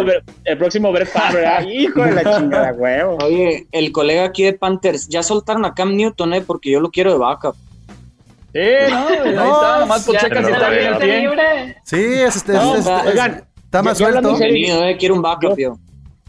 el 0.44 0.58
próximo 0.58 0.92
Brett 0.92 1.08
Favre, 1.08 1.48
hijo 1.72 2.02
de 2.02 2.12
la 2.12 2.38
chingada, 2.38 2.72
huevo. 2.74 3.16
Oye, 3.24 3.66
el 3.72 3.92
colega 3.92 4.24
aquí 4.24 4.42
de 4.44 4.52
Panthers, 4.52 5.08
ya 5.08 5.22
soltaron 5.22 5.64
a 5.64 5.72
Cam 5.74 5.96
Newton, 5.96 6.34
¿eh? 6.34 6.42
Porque 6.42 6.70
yo 6.70 6.80
lo 6.80 6.90
quiero 6.90 7.12
de 7.12 7.18
backup. 7.18 7.56
Sí, 8.52 8.58
no, 8.90 9.08
ahí 9.08 9.50
está, 9.50 9.80
nomás 9.80 10.04
por 10.04 10.16
checa 10.16 10.44
si 10.44 10.50
está 10.50 10.70
bien 10.70 11.00
libre. 11.22 11.76
Sí, 11.84 11.96
es, 11.96 12.36
este, 12.36 12.56
oigan, 12.56 13.44
está 13.64 13.82
más 13.82 13.98
suelto. 13.98 14.36
Eh, 14.40 14.96
quiero 14.98 15.14
un 15.14 15.22
backup, 15.22 15.56
yo, 15.56 15.78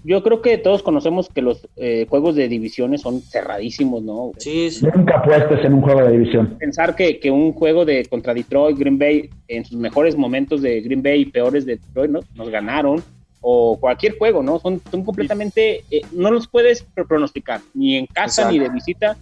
yo 0.03 0.21
creo 0.21 0.41
que 0.41 0.57
todos 0.60 0.84
conocemos 0.84 1.29
que 1.29 1.41
los 1.41 1.67
eh, 1.77 2.05
juegos 2.10 2.36
de 2.36 2.47
divisiones 2.47 3.01
son 3.01 3.21
cerradísimos, 3.21 4.03
¿no? 4.03 4.31
Sí, 4.38 4.69
sí. 4.69 4.86
Nunca 4.93 5.17
apuestes 5.17 5.65
en 5.65 5.73
un 5.73 5.81
juego 5.81 6.03
de 6.03 6.12
división. 6.12 6.57
Pensar 6.60 6.95
que, 6.95 7.19
que, 7.19 7.31
un 7.31 7.53
juego 7.53 7.86
de 7.86 8.05
contra 8.05 8.34
Detroit, 8.34 8.77
Green 8.77 8.99
Bay, 8.99 9.29
en 9.47 9.65
sus 9.65 9.77
mejores 9.77 10.15
momentos 10.15 10.62
de 10.62 10.81
Green 10.81 11.01
Bay 11.01 11.21
y 11.21 11.25
peores 11.25 11.65
de 11.65 11.77
Detroit, 11.77 12.12
¿no? 12.12 12.19
Nos 12.36 12.49
ganaron. 12.49 13.03
O 13.43 13.79
cualquier 13.79 14.19
juego, 14.19 14.43
¿no? 14.43 14.60
Son, 14.60 14.79
son 14.91 15.03
completamente. 15.03 15.84
Eh, 15.89 16.01
no 16.12 16.29
los 16.29 16.47
puedes 16.47 16.84
pronosticar, 17.07 17.60
ni 17.73 17.97
en 17.97 18.05
casa 18.05 18.51
ni 18.51 18.60
de 18.60 18.69
visita 18.69 19.17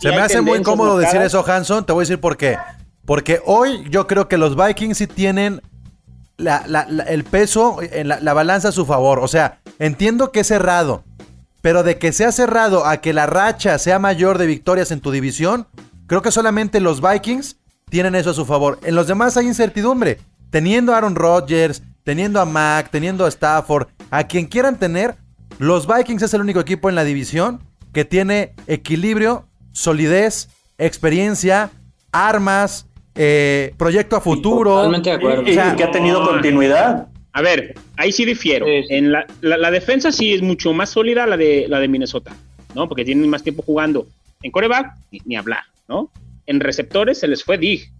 se 0.00 0.10
me 0.10 0.18
hace 0.18 0.40
muy 0.40 0.58
incómodo 0.58 0.98
decir 0.98 1.20
eso, 1.20 1.44
Hanson. 1.46 1.84
Te 1.84 1.92
voy 1.92 2.02
a 2.02 2.04
decir 2.04 2.20
por 2.20 2.36
qué. 2.36 2.58
Porque 3.04 3.40
hoy 3.44 3.84
yo 3.90 4.06
creo 4.06 4.28
que 4.28 4.38
los 4.38 4.56
Vikings 4.56 4.98
sí 4.98 5.06
tienen 5.06 5.62
el 6.38 7.24
peso 7.24 7.78
la, 8.04 8.32
balanza 8.32 8.68
a 8.68 8.72
su 8.72 8.86
favor. 8.86 9.20
O 9.20 9.28
sea, 9.28 9.60
entiendo 9.78 10.32
que 10.32 10.40
es 10.40 10.46
cerrado. 10.46 11.04
Pero 11.62 11.82
de 11.82 11.98
que 11.98 12.12
sea 12.12 12.32
cerrado 12.32 12.86
a 12.86 12.98
que 12.98 13.12
la 13.12 13.26
racha 13.26 13.78
sea 13.78 13.98
mayor 13.98 14.38
de 14.38 14.46
victorias 14.46 14.90
en 14.90 15.00
tu 15.00 15.10
división, 15.10 15.66
creo 16.06 16.22
que 16.22 16.30
solamente 16.30 16.80
los 16.80 17.02
Vikings 17.02 17.56
tienen 17.90 18.14
eso 18.14 18.30
a 18.30 18.34
su 18.34 18.46
favor. 18.46 18.78
En 18.82 18.94
los 18.94 19.06
demás 19.06 19.36
hay 19.36 19.46
incertidumbre. 19.46 20.20
Teniendo 20.48 20.94
a 20.94 20.96
Aaron 20.96 21.16
Rodgers, 21.16 21.82
teniendo 22.02 22.40
a 22.40 22.46
Mac, 22.46 22.88
teniendo 22.90 23.26
a 23.26 23.28
Stafford, 23.28 23.88
a 24.10 24.24
quien 24.24 24.46
quieran 24.46 24.78
tener, 24.78 25.16
los 25.58 25.86
Vikings 25.86 26.22
es 26.22 26.32
el 26.32 26.40
único 26.40 26.60
equipo 26.60 26.88
en 26.88 26.94
la 26.94 27.04
división 27.04 27.60
que 27.92 28.04
tiene 28.04 28.52
equilibrio, 28.66 29.46
solidez, 29.72 30.48
experiencia, 30.78 31.70
armas, 32.12 32.86
eh, 33.14 33.72
proyecto 33.76 34.16
a 34.16 34.20
futuro. 34.20 34.70
Totalmente 34.76 35.10
de 35.10 35.16
acuerdo. 35.16 35.42
Y, 35.46 35.50
y 35.52 35.76
que 35.76 35.84
ha 35.84 35.90
tenido 35.90 36.24
continuidad. 36.26 37.08
A 37.32 37.42
ver, 37.42 37.74
ahí 37.96 38.10
sí 38.12 38.24
difiero. 38.24 38.66
Sí, 38.66 38.82
sí. 38.88 38.94
En 38.94 39.12
la, 39.12 39.24
la- 39.40 39.56
la 39.56 39.70
defensa 39.70 40.10
sí 40.10 40.34
es 40.34 40.42
mucho 40.42 40.72
más 40.72 40.90
sólida 40.90 41.26
la 41.26 41.36
de, 41.36 41.66
la 41.68 41.78
de 41.78 41.86
Minnesota, 41.88 42.32
¿no? 42.74 42.88
Porque 42.88 43.04
tienen 43.04 43.28
más 43.28 43.42
tiempo 43.42 43.62
jugando. 43.62 44.06
En 44.42 44.50
coreback, 44.50 44.94
ni, 45.12 45.20
ni 45.26 45.36
hablar, 45.36 45.62
¿no? 45.88 46.10
En 46.46 46.58
receptores 46.60 47.18
se 47.20 47.28
les 47.28 47.44
fue 47.44 47.56
Dig 47.58 47.90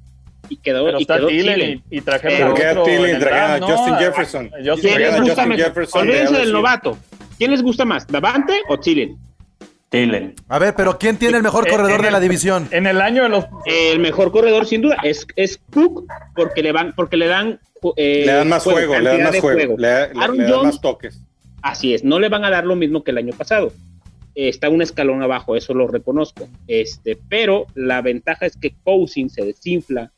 y 0.48 0.56
quedó, 0.56 0.84
Pero 0.86 0.98
y 0.98 1.02
está 1.02 1.16
quedó 1.18 1.28
Thielen 1.28 1.54
Thielen. 1.54 1.82
y, 1.90 1.98
y 1.98 2.00
trajeron 2.00 2.54
Pero 2.56 2.84
a. 2.84 3.60
Justin 3.60 3.94
Jefferson. 3.96 4.48
¿Quién 4.50 4.64
les 4.64 4.80
Trajeron 4.80 5.14
a 5.14 5.18
gusta 5.20 5.34
Justin 5.34 5.48
más? 5.48 5.58
Jefferson 5.58 6.02
de 6.06 6.08
Olvídense 6.12 6.38
del 6.40 6.52
novato. 6.52 6.98
¿Quién 7.38 7.50
les 7.52 7.62
gusta 7.62 7.84
más, 7.84 8.06
Davante 8.08 8.54
o 8.68 8.78
Thielen? 8.80 9.16
Thielen. 9.90 10.34
A 10.48 10.58
ver, 10.58 10.74
pero 10.74 10.98
¿quién 10.98 11.16
tiene 11.18 11.36
el 11.36 11.42
mejor 11.42 11.66
Eh, 11.66 11.70
corredor 11.70 12.00
de 12.02 12.10
la 12.10 12.20
división? 12.20 12.68
En 12.70 12.86
el 12.86 13.00
año 13.00 13.24
de 13.24 13.28
los... 13.28 13.44
El 13.66 13.98
mejor 13.98 14.30
corredor, 14.32 14.64
sin 14.66 14.80
duda, 14.82 14.96
es, 15.02 15.26
es 15.36 15.60
Cook 15.72 16.06
porque 16.34 16.62
le, 16.62 16.72
van, 16.72 16.94
porque 16.94 17.16
le 17.16 17.26
dan... 17.26 17.58
eh, 17.96 18.22
Le 18.24 18.32
dan 18.32 18.48
más 18.48 18.62
juego, 18.62 18.98
le 18.98 19.10
dan 19.10 19.22
más 19.24 19.40
juego, 19.40 19.76
le, 19.76 19.82
le- 19.82 20.20
Aaron 20.20 20.36
le 20.38 20.42
dan 20.44 20.52
Jones, 20.52 20.64
más 20.74 20.80
toques. 20.80 21.20
Así 21.62 21.92
es, 21.92 22.04
no 22.04 22.18
le 22.20 22.28
van 22.28 22.44
a 22.44 22.50
dar 22.50 22.64
lo 22.64 22.76
mismo 22.76 23.02
que 23.04 23.10
el 23.10 23.18
año 23.18 23.32
pasado. 23.36 23.72
Eh, 24.36 24.48
Está 24.48 24.68
un 24.70 24.80
escalón 24.80 25.22
abajo, 25.24 25.56
eso 25.56 25.74
lo 25.74 25.88
reconozco. 25.88 26.48
Este, 26.68 27.18
pero 27.28 27.66
la 27.74 28.00
ventaja 28.00 28.46
es 28.46 28.56
que 28.56 28.72
Cousins 28.84 29.32
se 29.34 29.44
desinfla 29.44 30.12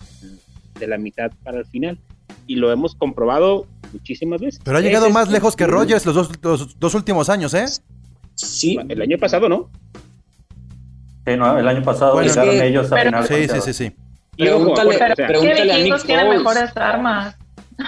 de 0.79 0.87
la 0.87 0.99
mitad 0.99 1.33
para 1.43 1.59
el 1.59 1.67
final. 1.67 1.99
Y 2.47 2.57
lo 2.57 2.71
hemos 2.71 2.95
comprobado 2.95 3.67
muchísimas 3.95 4.41
veces. 4.43 4.61
Pero 4.63 4.77
ha 4.77 4.81
llegado 4.81 5.07
Ese 5.07 5.15
más 5.15 5.31
lejos 5.31 5.57
que 5.57 5.67
Rogers 5.67 6.05
los 6.05 6.15
dos, 6.15 6.31
los 6.43 6.79
dos 6.79 6.95
últimos 6.95 7.29
años, 7.31 7.55
¿eh? 7.55 7.65
Sí, 8.35 8.79
El 8.89 9.01
año 9.03 9.19
pasado, 9.19 9.49
¿no? 9.49 9.71
Sí, 11.27 11.37
no, 11.37 11.57
el 11.59 11.69
año 11.69 11.83
pasado 11.83 12.15
Bueno, 12.15 12.29
llegaron 12.29 12.51
que- 12.55 12.67
ellos 12.67 12.87
a 12.91 12.95
pero- 12.97 13.07
final. 13.11 13.27
Sí, 13.27 13.49
sí, 13.49 13.61
sí, 13.61 13.73
sí. 13.73 13.93
Pregúntale- 14.37 15.15
Pregúntale 15.15 15.61
a 15.61 15.65
Nick 15.65 15.77
Vikingos 15.77 16.05
tiene 16.05 16.23
Foles. 16.25 16.39
mejores 16.39 16.77
armas. 16.77 17.37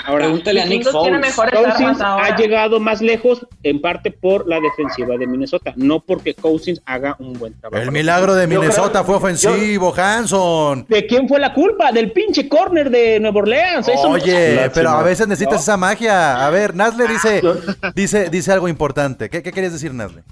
Ahora, 0.04 0.24
pregúntale 0.24 0.62
a 0.62 0.66
Nick 0.66 0.88
Foles. 0.90 1.20
mejores 1.20 1.54
Cousins 1.60 2.00
ha 2.00 2.36
llegado 2.36 2.80
más 2.80 3.00
lejos 3.00 3.46
en 3.62 3.80
parte 3.80 4.10
por 4.10 4.46
la 4.48 4.60
defensiva 4.60 5.16
de 5.16 5.26
Minnesota, 5.26 5.72
no 5.76 6.00
porque 6.00 6.34
Cousins 6.34 6.80
haga 6.86 7.16
un 7.18 7.32
buen 7.34 7.54
trabajo. 7.60 7.82
El 7.82 7.92
milagro 7.92 8.34
de 8.34 8.46
Minnesota 8.46 8.90
creo- 9.00 9.04
fue 9.04 9.16
ofensivo, 9.16 9.94
Hanson. 9.96 10.86
¿De 10.88 11.06
quién 11.06 11.28
fue 11.28 11.38
la 11.38 11.52
culpa? 11.54 11.92
Del 11.92 12.12
pinche 12.12 12.48
corner 12.48 12.90
de 12.90 13.20
Nueva 13.20 13.38
Orleans. 13.40 13.88
Eso 13.88 14.04
no- 14.08 14.14
Oye, 14.14 14.70
pero 14.74 14.90
a 14.90 15.02
veces 15.02 15.28
necesitas 15.28 15.54
No. 15.54 15.60
esa 15.60 15.76
magia. 15.76 16.46
A 16.46 16.50
ver, 16.50 16.74
Nazle 16.74 17.06
dice, 17.08 17.42
dice, 17.94 18.30
dice 18.30 18.52
algo 18.52 18.68
importante. 18.68 19.28
¿Qué, 19.30 19.42
qué 19.42 19.52
querías 19.52 19.72
decir, 19.72 19.92
Nazle? 19.94 20.22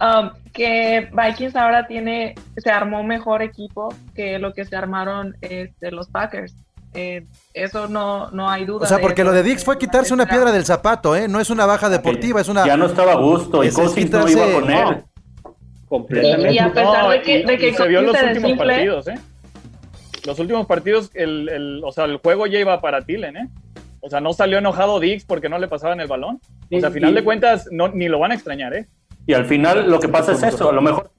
Um, 0.00 0.30
que 0.52 1.08
Vikings 1.12 1.54
ahora 1.54 1.86
tiene, 1.86 2.34
se 2.56 2.70
armó 2.70 3.00
un 3.00 3.06
mejor 3.06 3.40
equipo 3.40 3.94
que 4.16 4.38
lo 4.40 4.52
que 4.52 4.64
se 4.64 4.74
armaron 4.74 5.36
este, 5.40 5.92
los 5.92 6.08
Packers. 6.08 6.54
Eh, 6.94 7.24
eso 7.54 7.88
no, 7.88 8.30
no 8.32 8.50
hay 8.50 8.64
duda. 8.66 8.84
O 8.84 8.86
sea, 8.86 8.98
porque 8.98 9.24
lo 9.24 9.32
de 9.32 9.42
Dix 9.42 9.64
fue 9.64 9.78
quitarse 9.78 10.12
una 10.12 10.26
piedra 10.26 10.52
del 10.52 10.64
zapato, 10.66 11.16
¿eh? 11.16 11.26
No 11.28 11.40
es 11.40 11.48
una 11.50 11.64
baja 11.66 11.88
deportiva, 11.88 12.40
es 12.40 12.48
una... 12.48 12.66
Ya 12.66 12.76
no 12.76 12.86
estaba 12.86 13.12
a 13.12 13.16
gusto 13.16 13.64
y 13.64 13.70
Cousins 13.70 14.10
no 14.10 14.28
iba 14.28 14.52
con 14.52 14.70
él. 14.70 15.02
completamente. 15.88 16.52
Y 16.52 16.58
a 16.58 16.72
pesar 16.72 17.04
No, 17.04 17.10
de 17.10 17.22
que, 17.22 17.44
de 17.44 17.58
que 17.58 17.74
se 17.74 17.88
vio 17.88 18.02
los 18.02 18.16
últimos 18.22 18.58
partidos, 18.58 19.08
¿eh? 19.08 19.14
Los 20.26 20.38
últimos 20.38 20.66
partidos, 20.66 21.10
el, 21.14 21.48
el- 21.48 21.80
o 21.84 21.90
sea, 21.92 22.04
el 22.04 22.18
juego 22.18 22.46
ya 22.46 22.58
iba 22.58 22.80
para 22.80 23.02
Thielen, 23.02 23.36
¿eh? 23.36 23.48
O 24.00 24.10
sea, 24.10 24.20
no 24.20 24.32
salió 24.32 24.58
enojado 24.58 25.00
Dix 25.00 25.24
porque 25.24 25.48
no 25.48 25.58
le 25.58 25.68
pasaban 25.68 26.00
el 26.00 26.08
balón. 26.08 26.40
O 26.70 26.78
sea, 26.78 26.88
a 26.88 26.92
final 26.92 27.14
de 27.14 27.24
cuentas, 27.24 27.68
no, 27.70 27.88
ni 27.88 28.08
lo 28.08 28.18
van 28.18 28.32
a 28.32 28.34
extrañar, 28.34 28.74
¿eh? 28.74 28.86
Y 29.26 29.34
al 29.34 29.46
final 29.46 29.88
lo 29.90 29.98
que 30.00 30.08
pasa 30.08 30.32
es 30.32 30.42
eso, 30.42 30.68
a 30.68 30.72
lo 30.72 30.82
mejor 30.82 31.10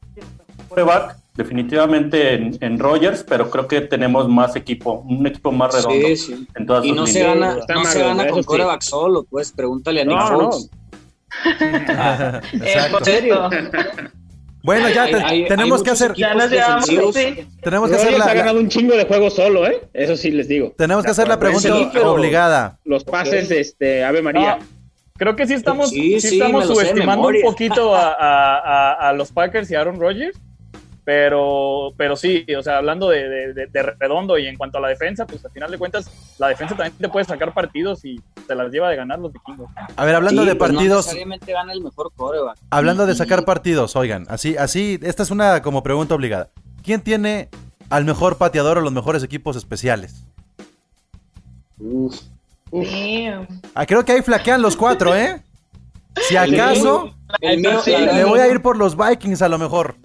definitivamente 1.36 2.34
en, 2.34 2.58
en 2.62 2.80
Rogers, 2.80 3.24
pero 3.28 3.50
creo 3.50 3.68
que 3.68 3.82
tenemos 3.82 4.28
más 4.30 4.56
equipo, 4.56 5.04
un 5.08 5.26
equipo 5.26 5.52
más 5.52 5.74
redondo 5.74 6.08
sí, 6.08 6.16
sí. 6.18 6.48
en 6.56 6.66
todas 6.66 6.86
Y 6.86 6.92
no 6.92 7.08
se 7.08 7.24
gana, 7.24 7.58
Está 7.60 7.74
no 7.74 7.86
se 7.86 8.00
gana 8.04 8.28
con 8.28 8.42
sí. 8.44 8.48
coreback 8.48 8.82
solo, 8.82 9.24
pues 9.30 9.52
pregúntale 9.52 10.02
a 10.02 10.06
Nick 10.06 10.18
No, 10.18 10.28
Foles. 10.28 10.70
eh, 11.62 12.42
Exacto. 12.54 13.00
correcto. 13.00 13.50
Bueno, 14.64 14.88
ya 14.90 15.04
Hay- 15.04 15.12
te- 15.12 15.18
hay- 15.24 15.46
tenemos 15.48 15.80
hay 15.80 15.84
que 15.84 15.92
hacer, 15.92 16.14
Ya 16.16 16.34
nos 16.36 16.50
llevamos, 16.50 16.86
sí. 16.86 17.48
tenemos 17.62 17.90
que 17.90 17.96
hacer 17.98 18.08
Rogers 18.14 18.20
la, 18.20 18.24
ha 18.26 18.28
la- 18.28 18.34
ganado 18.34 18.60
un 18.60 18.70
chingo 18.70 18.96
de 18.96 19.04
juegos 19.06 19.34
solo, 19.36 19.68
¿eh? 19.68 19.82
Eso 19.94 20.16
sí 20.16 20.32
les 20.32 20.48
digo. 20.48 20.74
tenemos 20.78 21.04
que 21.04 21.12
hacer 21.12 21.28
la 21.28 21.38
pregunta 21.38 21.68
Sí, 21.68 21.98
obligada. 22.00 22.80
Los 22.86 23.04
pases, 23.04 23.52
este, 23.52 24.06
Ave 24.06 24.22
María. 24.22 24.58
No, 24.60 24.66
creo 25.18 25.36
que 25.36 25.46
sí 25.48 25.54
estamos, 25.54 25.90
Sí, 25.90 26.22
sí 26.22 26.30
sí, 26.30 26.36
estamos 26.40 26.66
de 26.70 26.74
subestimando 26.76 27.28
un 27.28 27.42
poquito 27.42 27.94
a, 27.94 28.14
a- 28.14 28.58
a- 28.60 29.10
a 29.10 29.14
los 29.14 29.34
Packers 29.34 29.70
y 29.70 29.76
a 29.76 29.82
Aaron 29.82 30.00
Rodgers, 30.00 30.38
pero, 31.06 31.94
pero 31.98 32.16
sí, 32.16 32.46
o 32.58 32.64
sea, 32.64 32.78
hablando 32.78 33.10
de, 33.10 33.28
de- 33.28 33.54
de- 33.54 33.68
de 33.68 33.82
redondo 33.84 34.38
y 34.38 34.48
en 34.48 34.56
cuanto 34.58 34.78
a 34.78 34.82
la 34.82 34.88
defensa, 34.88 35.26
pues 35.26 35.44
al 35.44 35.52
final 35.52 35.70
de 35.72 35.78
cuentas, 35.78 36.10
la 36.40 36.48
defensa 36.48 36.76
también 36.76 36.96
te 36.98 37.10
puede 37.10 37.26
sacar 37.26 37.54
partidos 37.54 38.06
y 38.06 38.22
te 38.48 38.56
las 38.56 38.72
lleva 38.72 38.90
de 38.90 38.96
ganar 38.96 39.20
los 39.20 39.34
vikingos. 39.34 39.70
A 39.96 40.06
ver, 40.06 40.16
hablando 40.16 40.44
Sí, 40.44 40.48
de 40.50 40.56
pues 40.56 40.72
no 40.72 40.78
partidos, 40.78 41.06
necesariamente 41.06 41.52
gana 41.52 41.74
el 41.74 41.82
mejor 41.82 42.12
coreback. 42.16 42.58
hablando 42.70 43.06
de 43.06 43.16
sacar 43.16 43.44
partidos, 43.46 43.96
oigan, 43.96 44.26
así, 44.30 44.56
así, 44.58 45.00
esta 45.04 45.24
es 45.24 45.32
una 45.32 45.62
como 45.62 45.84
pregunta 45.84 46.16
obligada. 46.16 46.50
¿Quién 46.84 47.02
tiene 47.02 47.50
al 47.90 48.06
mejor 48.06 48.38
pateador 48.38 48.78
o 48.78 48.82
los 48.82 48.92
mejores 48.94 49.24
equipos 49.24 49.56
especiales? 49.56 50.24
Uf. 51.80 52.16
Ah, 53.76 53.86
creo 53.86 54.04
que 54.04 54.14
ahí 54.14 54.22
flaquean 54.22 54.62
los 54.62 54.76
cuatro, 54.76 55.16
¿eh? 55.16 55.42
Si 56.28 56.36
acaso, 56.38 57.14
el 57.42 57.60
mío, 57.62 58.28
voy 58.28 58.40
a 58.40 58.48
ir 58.48 58.62
por 58.62 58.78
los 58.78 58.96
Vikings 58.98 59.42
a 59.42 59.50
lo 59.50 59.58
mejor. 59.58 59.96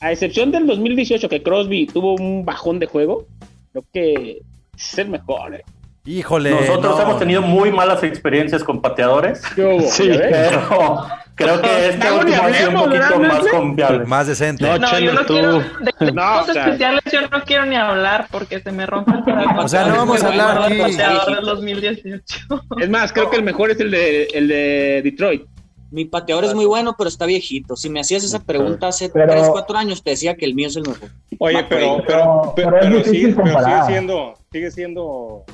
A 0.00 0.12
excepción 0.12 0.50
del 0.50 0.66
2018 0.66 1.28
que 1.28 1.42
Crosby 1.42 1.86
tuvo 1.86 2.14
un 2.14 2.44
bajón 2.44 2.78
de 2.78 2.86
juego, 2.86 3.26
creo 3.72 3.84
que 3.92 4.40
es 4.76 4.98
el 4.98 5.08
mejor. 5.10 5.54
¿eh? 5.56 5.62
Híjole. 6.06 6.50
Nosotros 6.52 6.96
no. 6.96 7.02
hemos 7.02 7.18
tenido 7.18 7.42
muy 7.42 7.70
malas 7.70 8.02
experiencias 8.02 8.64
con 8.64 8.80
pateadores, 8.80 9.42
¿Qué 9.54 9.62
hubo? 9.62 9.82
Sí. 9.90 10.10
Pero 10.10 11.06
creo 11.34 11.60
que 11.60 11.88
este 11.90 12.08
No, 12.08 12.16
último 12.18 12.42
ha 12.42 12.52
sido 12.54 12.70
un 12.70 12.76
hablemos, 12.76 12.82
poquito 12.84 13.18
¿verdad, 13.18 13.18
más 13.34 13.46
confiable. 13.48 14.04
Más 14.06 14.26
decente. 14.26 14.64
No, 14.64 14.78
No, 14.78 14.98
yo 14.98 15.12
no 15.12 15.20
tú. 15.26 15.32
quiero. 15.34 15.52
De 15.58 15.62
No, 16.14 16.40
equipos 16.40 16.48
o 16.48 16.52
sea- 16.54 16.64
especiales 16.64 17.00
yo 17.12 17.20
no 17.28 17.42
quiero 17.44 17.66
ni 17.66 17.76
hablar 17.76 18.26
porque 18.30 18.60
se 18.60 18.72
me 18.72 18.86
rompe 18.86 19.12
el 19.12 19.22
corazón. 19.22 19.58
O 19.58 19.68
sea, 19.68 19.86
no 19.86 19.96
vamos 19.96 20.24
a 20.24 20.28
hablar 20.28 20.62
aquí. 20.62 20.74
del 20.76 21.44
2018. 21.44 22.38
Es 22.80 22.88
más, 22.88 23.12
creo 23.12 23.28
que 23.28 23.36
el 23.36 23.42
mejor 23.42 23.70
es 23.70 23.80
el 23.80 23.90
de, 23.90 24.24
el 24.32 24.48
de 24.48 25.00
Detroit. 25.04 25.42
Mi 25.90 26.04
pateador 26.04 26.44
es 26.44 26.54
muy 26.54 26.66
bueno, 26.66 26.94
pero 26.96 27.08
está 27.08 27.26
viejito. 27.26 27.74
Si 27.76 27.90
me 27.90 28.00
hacías 28.00 28.22
esa 28.24 28.38
pregunta 28.40 28.88
hace 28.88 29.08
Pero- 29.08 29.32
3, 29.32 29.48
4 29.50 29.76
años, 29.76 30.02
te 30.02 30.10
decía 30.10 30.36
que 30.36 30.44
el 30.44 30.54
mío 30.54 30.68
es 30.68 30.76
el 30.76 30.82
mejor. 30.86 31.08
Oye, 31.38 31.64
pero, 31.68 31.96
pero, 32.06 32.06
Pero- 32.06 32.52
pero, 32.54 32.70
pero 32.70 32.76
es 32.76 32.82
pero 32.84 32.96
difícil 32.98 33.12
sigue, 33.20 33.34
pero 33.34 33.46
sigue 33.46 33.54
comparar. 33.54 33.86
siendo, 33.86 34.34
sigue 34.52 34.70
siendo 34.70 35.44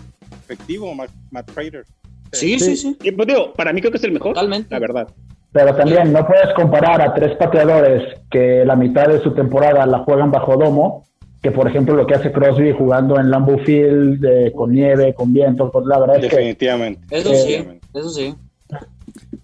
efectivo 0.45 0.95
Matt, 0.95 1.11
Matt 1.31 1.51
Prater. 1.53 1.85
Sí, 2.33 2.59
sí, 2.59 2.77
sí. 2.77 2.97
Y 3.03 3.13
pues 3.13 3.29
digo, 3.29 3.53
para 3.55 3.73
mí 3.73 3.81
creo 3.81 3.91
que 3.93 3.99
es 3.99 4.05
el 4.05 4.13
mejor. 4.13 4.35
Totalmente. 4.35 4.69
La 4.71 4.79
verdad. 4.79 5.09
Pero 5.53 5.75
también 5.75 6.13
no 6.13 6.27
puedes 6.27 6.53
comparar 6.55 7.01
a 7.01 7.15
tres 7.15 7.35
pateadores 7.37 8.03
que 8.31 8.63
la 8.67 8.77
mitad 8.77 9.07
de 9.09 9.21
su 9.23 9.33
temporada 9.33 9.87
la 9.87 10.01
juegan 10.01 10.31
bajo 10.31 10.57
domo, 10.59 11.07
que 11.41 11.51
por 11.51 11.67
ejemplo 11.69 11.95
lo 11.95 12.07
que 12.07 12.15
hace 12.15 12.31
Crosby 12.31 12.73
jugando 12.73 13.19
en 13.19 13.31
Lambeau 13.31 13.59
Field, 13.61 14.23
eh, 14.23 14.53
con 14.55 14.73
nieve, 14.73 15.15
con 15.15 15.33
viento, 15.33 15.71
con 15.71 15.89
la 15.89 15.99
verdad 15.99 16.17
es 16.23 16.29
que 16.29 16.37
Definitivamente. 16.37 17.01
Eso 17.11 17.33
Eh, 17.33 17.37
sí, 17.37 17.79
eso 17.99 18.11
sí. 18.11 18.35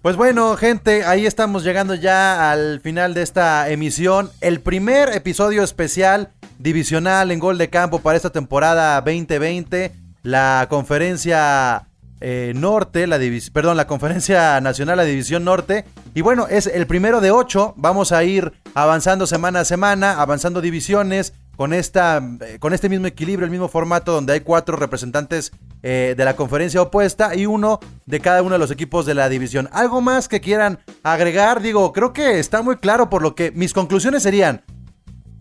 Pues 0.02 0.16
bueno, 0.16 0.56
gente, 0.56 1.04
ahí 1.04 1.26
estamos 1.26 1.62
llegando 1.62 1.94
ya 1.94 2.50
al 2.50 2.80
final 2.80 3.14
de 3.14 3.22
esta 3.22 3.70
emisión. 3.70 4.32
El 4.40 4.58
primer 4.58 5.10
episodio 5.10 5.62
especial 5.62 6.30
divisional 6.58 7.30
en 7.30 7.38
gol 7.38 7.56
de 7.56 7.70
campo 7.70 8.00
para 8.00 8.16
esta 8.16 8.30
temporada 8.30 9.00
2020. 9.00 9.92
La 10.24 10.66
conferencia 10.68 11.86
eh, 12.20 12.52
norte, 12.56 13.06
la 13.06 13.20
perdón, 13.52 13.76
la 13.76 13.86
conferencia 13.86 14.60
nacional, 14.60 14.96
la 14.96 15.04
división 15.04 15.44
norte. 15.44 15.84
Y 16.14 16.20
bueno, 16.22 16.48
es 16.48 16.66
el 16.66 16.88
primero 16.88 17.20
de 17.20 17.30
ocho. 17.30 17.72
Vamos 17.76 18.10
a 18.10 18.24
ir 18.24 18.52
avanzando 18.74 19.28
semana 19.28 19.60
a 19.60 19.64
semana, 19.64 20.20
avanzando 20.20 20.60
divisiones 20.60 21.32
con, 21.56 21.72
esta, 21.72 22.22
eh, 22.40 22.58
con 22.58 22.72
este 22.72 22.88
mismo 22.88 23.06
equilibrio, 23.06 23.44
el 23.44 23.50
mismo 23.50 23.68
formato 23.68 24.12
donde 24.12 24.32
hay 24.32 24.40
cuatro 24.40 24.76
representantes 24.76 25.52
eh, 25.82 26.14
de 26.16 26.24
la 26.24 26.36
conferencia 26.36 26.80
opuesta 26.80 27.34
y 27.34 27.46
uno 27.46 27.80
de 28.06 28.20
cada 28.20 28.42
uno 28.42 28.54
de 28.54 28.58
los 28.58 28.70
equipos 28.70 29.06
de 29.06 29.14
la 29.14 29.28
división. 29.28 29.68
¿Algo 29.72 30.00
más 30.00 30.28
que 30.28 30.40
quieran 30.40 30.78
agregar? 31.02 31.60
Digo, 31.60 31.92
creo 31.92 32.12
que 32.12 32.38
está 32.38 32.62
muy 32.62 32.76
claro 32.76 33.10
por 33.10 33.22
lo 33.22 33.34
que 33.34 33.50
mis 33.52 33.72
conclusiones 33.72 34.22
serían 34.22 34.62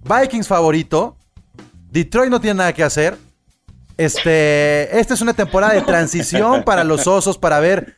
Vikings 0.04 0.48
favorito, 0.48 1.18
Detroit 1.90 2.32
no 2.32 2.42
tiene 2.42 2.58
nada 2.58 2.74
que 2.74 2.84
hacer. 2.84 3.18
Este, 3.98 4.98
esta 5.00 5.14
es 5.14 5.22
una 5.22 5.34
temporada 5.34 5.74
de 5.74 5.82
transición 5.82 6.64
para 6.66 6.84
los 6.84 7.06
osos 7.08 7.38
para 7.38 7.60
ver 7.60 7.98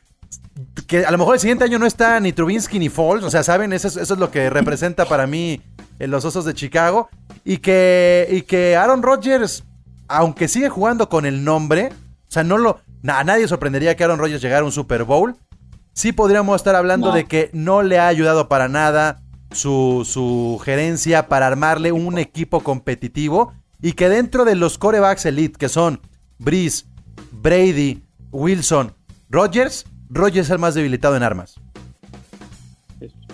que 0.86 1.04
a 1.04 1.10
lo 1.10 1.18
mejor 1.18 1.34
el 1.34 1.40
siguiente 1.40 1.64
año 1.64 1.78
no 1.78 1.86
está 1.86 2.20
ni 2.20 2.32
Trubinsky 2.32 2.78
ni 2.78 2.88
Foles, 2.88 3.24
o 3.24 3.30
sea, 3.30 3.42
saben, 3.42 3.72
eso 3.72 3.88
es, 3.88 3.96
eso 3.96 4.14
es 4.14 4.20
lo 4.20 4.30
que 4.30 4.50
representa 4.50 5.06
para 5.06 5.26
mí 5.26 5.62
eh, 5.98 6.06
los 6.06 6.24
osos 6.24 6.44
de 6.44 6.54
Chicago 6.54 7.08
y 7.44 7.58
que 7.58 8.26
y 8.30 8.42
que 8.42 8.76
Aaron 8.76 9.02
Rodgers, 9.02 9.64
aunque 10.08 10.48
sigue 10.48 10.68
jugando 10.68 11.08
con 11.08 11.26
el 11.26 11.44
nombre, 11.44 11.90
o 12.28 12.30
sea, 12.30 12.42
no 12.42 12.58
lo 12.58 12.80
a 13.06 13.24
nadie 13.24 13.46
sorprendería 13.48 13.96
que 13.96 14.04
Aaron 14.04 14.18
Rodgers 14.18 14.42
llegara 14.42 14.62
a 14.62 14.64
un 14.64 14.72
Super 14.72 15.04
Bowl. 15.04 15.36
Sí 15.92 16.12
podríamos 16.12 16.56
estar 16.56 16.74
hablando 16.74 17.12
de 17.12 17.26
que 17.26 17.50
no 17.52 17.82
le 17.82 17.98
ha 17.98 18.08
ayudado 18.08 18.48
para 18.48 18.68
nada 18.68 19.22
su, 19.52 20.02
su 20.04 20.60
gerencia 20.64 21.28
para 21.28 21.46
armarle 21.46 21.92
un 21.92 22.18
equipo 22.18 22.60
competitivo 22.60 23.52
y 23.80 23.92
que 23.92 24.08
dentro 24.08 24.44
de 24.44 24.56
los 24.56 24.78
corebacks 24.78 25.26
elite 25.26 25.56
que 25.58 25.68
son 25.68 26.00
Breeze, 26.38 26.86
Brady, 27.30 28.02
Wilson, 28.32 28.92
Rodgers, 29.30 29.84
Rodgers 30.08 30.46
es 30.46 30.50
el 30.50 30.58
más 30.58 30.74
debilitado 30.74 31.16
en 31.16 31.22
armas. 31.22 31.60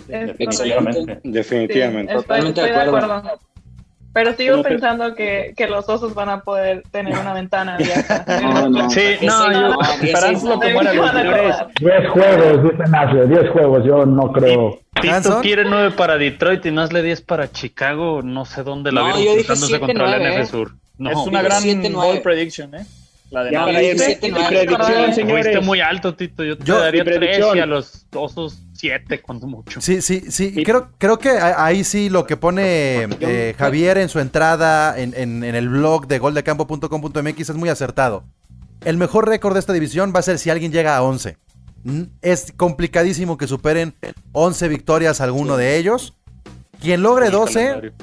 Definitivamente. 0.07 1.19
Definitivamente. 1.23 2.13
Totalmente 2.13 2.61
de 2.61 2.75
acuerdo. 2.75 3.39
Pero 4.13 4.33
sigo 4.33 4.61
pensando 4.61 5.15
que, 5.15 5.53
que, 5.55 5.67
los 5.67 5.87
osos 5.87 6.13
van 6.13 6.29
a 6.29 6.41
poder 6.41 6.83
tener 6.91 7.17
una 7.17 7.33
ventana 7.33 7.75
abierta. 7.75 8.25
No, 8.41 8.69
no. 8.69 8.89
Sí, 8.89 9.17
no, 9.21 9.51
yo 9.51 9.75
como 10.39 10.81
era 10.81 10.93
los 10.93 11.13
10 11.79 12.09
juegos, 12.09 12.63
dice 12.63 12.89
Nasle, 12.89 13.27
10 13.27 13.49
juegos, 13.51 13.85
yo 13.85 14.05
no 14.05 14.31
creo. 14.31 14.79
Tito 14.99 15.41
quiere 15.41 15.63
9 15.65 15.91
para 15.91 16.17
Detroit 16.17 16.65
y 16.65 16.71
Nasle 16.71 17.01
10 17.03 17.21
para 17.21 17.51
Chicago, 17.51 18.21
no 18.23 18.45
sé 18.45 18.63
dónde 18.63 18.91
la 18.91 19.03
vieron 19.03 19.37
enfrentándose 19.37 19.79
contra 19.79 20.15
el 20.15 20.41
NF 20.41 20.49
Sur. 20.49 20.71
No. 20.97 21.11
Es 21.11 21.17
una 21.27 21.41
gran 21.41 21.63
ball 21.93 22.21
prediction, 22.21 22.75
¿eh? 22.75 22.85
La 23.31 23.45
de 23.45 23.51
ya, 23.53 23.65
predicción, 23.65 25.13
señores. 25.13 25.45
Fuiste 25.45 25.61
muy 25.61 25.79
alto, 25.79 26.13
Tito. 26.13 26.43
Yo 26.43 26.57
te 26.57 26.69
daría 26.69 27.03
3 27.05 27.39
y 27.55 27.59
a 27.59 27.65
los 27.65 28.05
osos 28.13 28.61
7 28.73 29.21
cuando 29.21 29.47
mucho. 29.47 29.79
Sí, 29.79 30.01
sí, 30.01 30.25
sí. 30.29 30.63
Creo, 30.65 30.89
creo 30.97 31.17
que 31.17 31.29
ahí 31.29 31.85
sí 31.85 32.09
lo 32.09 32.25
que 32.27 32.35
pone 32.35 33.07
eh, 33.21 33.55
Javier 33.57 33.97
en 33.99 34.09
su 34.09 34.19
entrada 34.19 34.99
en, 34.99 35.13
en, 35.15 35.45
en 35.45 35.55
el 35.55 35.69
blog 35.69 36.07
de 36.07 36.19
goldecampo.com.mx 36.19 37.49
es 37.49 37.55
muy 37.55 37.69
acertado. 37.69 38.25
El 38.83 38.97
mejor 38.97 39.29
récord 39.29 39.53
de 39.53 39.61
esta 39.61 39.71
división 39.71 40.11
va 40.13 40.19
a 40.19 40.23
ser 40.23 40.37
si 40.37 40.49
alguien 40.49 40.73
llega 40.73 40.97
a 40.97 41.01
11. 41.01 41.37
Es 42.21 42.51
complicadísimo 42.57 43.37
que 43.37 43.47
superen 43.47 43.95
11 44.33 44.67
victorias 44.67 45.21
alguno 45.21 45.55
de 45.55 45.77
ellos. 45.77 46.15
Quien 46.81 47.01
logre 47.01 47.29
12 47.29 47.93